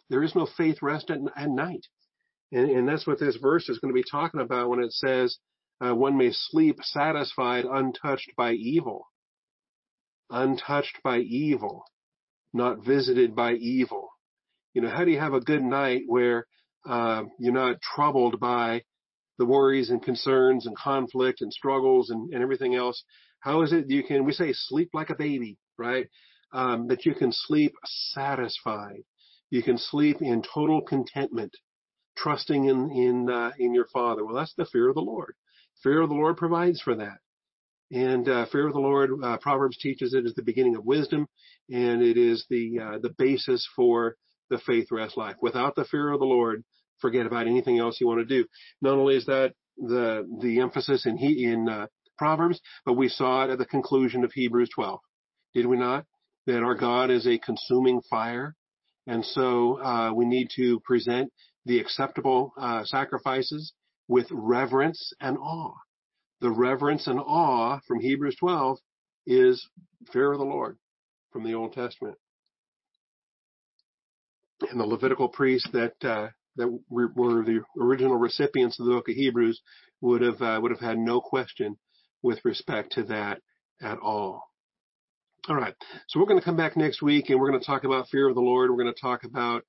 [0.09, 1.87] there is no faith rest at, at night,
[2.51, 5.37] and, and that's what this verse is going to be talking about when it says
[5.83, 9.07] uh, one may sleep satisfied, untouched by evil.
[10.31, 11.83] untouched by evil,
[12.53, 14.09] not visited by evil.
[14.73, 16.45] You know, how do you have a good night where
[16.87, 18.83] uh, you're not troubled by
[19.41, 23.03] the worries and concerns and conflict and struggles and, and everything else?
[23.39, 26.07] How is it you can, we say sleep like a baby, right?
[26.53, 27.73] Um, that you can sleep
[28.13, 29.03] satisfied.
[29.49, 31.53] You can sleep in total contentment,
[32.15, 34.23] trusting in, in, uh, in your Father.
[34.23, 35.33] Well, that's the fear of the Lord.
[35.81, 37.17] Fear of the Lord provides for that.
[37.91, 41.27] And uh, fear of the Lord, uh, Proverbs teaches it is the beginning of wisdom,
[41.67, 44.15] and it is the uh, the basis for
[44.51, 45.35] the faith rest life.
[45.41, 46.63] Without the fear of the Lord,
[47.01, 48.47] forget about anything else you want to do.
[48.81, 51.87] Not only is that the the emphasis in he in uh,
[52.17, 54.99] Proverbs, but we saw it at the conclusion of Hebrews 12,
[55.55, 56.05] did we not?
[56.47, 58.55] That our God is a consuming fire,
[59.07, 61.31] and so uh, we need to present
[61.65, 63.73] the acceptable uh, sacrifices
[64.07, 65.75] with reverence and awe.
[66.41, 68.77] The reverence and awe from Hebrews 12
[69.27, 69.67] is
[70.11, 70.77] fear of the Lord
[71.31, 72.17] from the Old Testament
[74.69, 76.27] and the Levitical priest that uh,
[76.61, 79.61] that were the original recipients of the book of Hebrews
[79.99, 81.77] would have uh, would have had no question
[82.21, 83.41] with respect to that
[83.81, 84.43] at all.
[85.49, 85.73] All right,
[86.07, 88.29] so we're going to come back next week and we're going to talk about fear
[88.29, 88.69] of the Lord.
[88.69, 89.63] We're going to talk about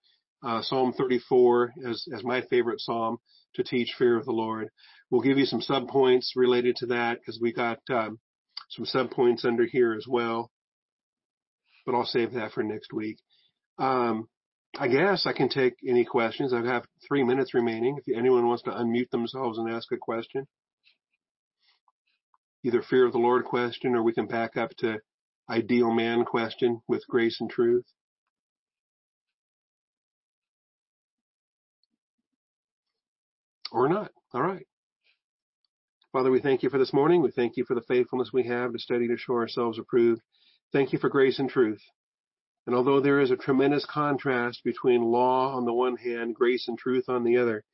[0.45, 3.19] uh, Psalm 34 as as my favorite psalm
[3.55, 4.69] to teach fear of the Lord.
[5.11, 8.19] We'll give you some subpoints related to that because we got um,
[8.71, 10.51] some subpoints under here as well,
[11.85, 13.19] but I'll save that for next week.
[13.79, 14.29] Um,
[14.79, 16.55] I guess I can take any questions.
[16.55, 17.99] I have three minutes remaining.
[18.05, 20.47] If anyone wants to unmute themselves and ask a question,
[22.65, 24.99] either fear of the Lord question, or we can back up to
[25.51, 27.85] ideal man question with grace and truth.
[33.71, 34.11] Or not.
[34.33, 34.67] All right.
[36.13, 37.23] Father, we thank you for this morning.
[37.23, 40.21] We thank you for the faithfulness we have to study to show ourselves approved.
[40.73, 41.81] Thank you for grace and truth.
[42.67, 46.79] And although there is a tremendous contrast between law on the one hand, grace and
[46.79, 47.65] truth on the other,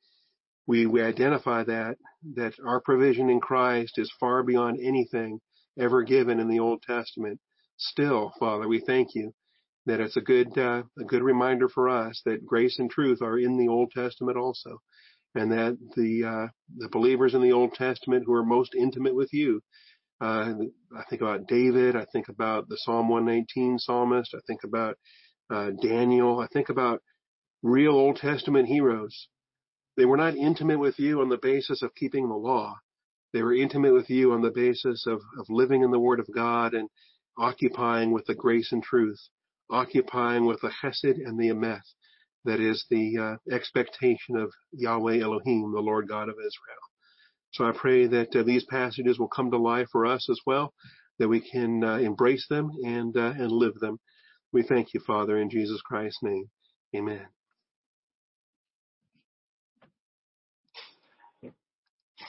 [0.65, 1.97] we, we identify that,
[2.35, 5.39] that our provision in Christ is far beyond anything
[5.77, 7.39] ever given in the Old Testament.
[7.77, 9.33] Still, Father, we thank you
[9.85, 13.39] that it's a good, uh, a good reminder for us that grace and truth are
[13.39, 14.81] in the Old Testament also.
[15.35, 19.31] And that the, uh, the believers in the Old Testament who are most intimate with
[19.31, 19.61] you
[20.21, 20.53] uh,
[20.95, 21.95] I think about David.
[21.95, 24.33] I think about the Psalm 119 psalmist.
[24.33, 24.97] I think about
[25.49, 26.39] uh, Daniel.
[26.39, 27.01] I think about
[27.63, 29.27] real Old Testament heroes.
[29.97, 32.75] They were not intimate with you on the basis of keeping the law.
[33.33, 36.27] They were intimate with you on the basis of, of living in the Word of
[36.33, 36.89] God and
[37.37, 39.19] occupying with the grace and truth,
[39.69, 41.93] occupying with the chesed and the emeth.
[42.45, 46.88] That is the uh, expectation of Yahweh Elohim, the Lord God of Israel.
[47.51, 50.73] So I pray that uh, these passages will come to life for us as well,
[51.17, 53.99] that we can uh, embrace them and uh, and live them.
[54.51, 56.45] We thank you, Father, in Jesus Christ's name.
[56.95, 57.27] Amen.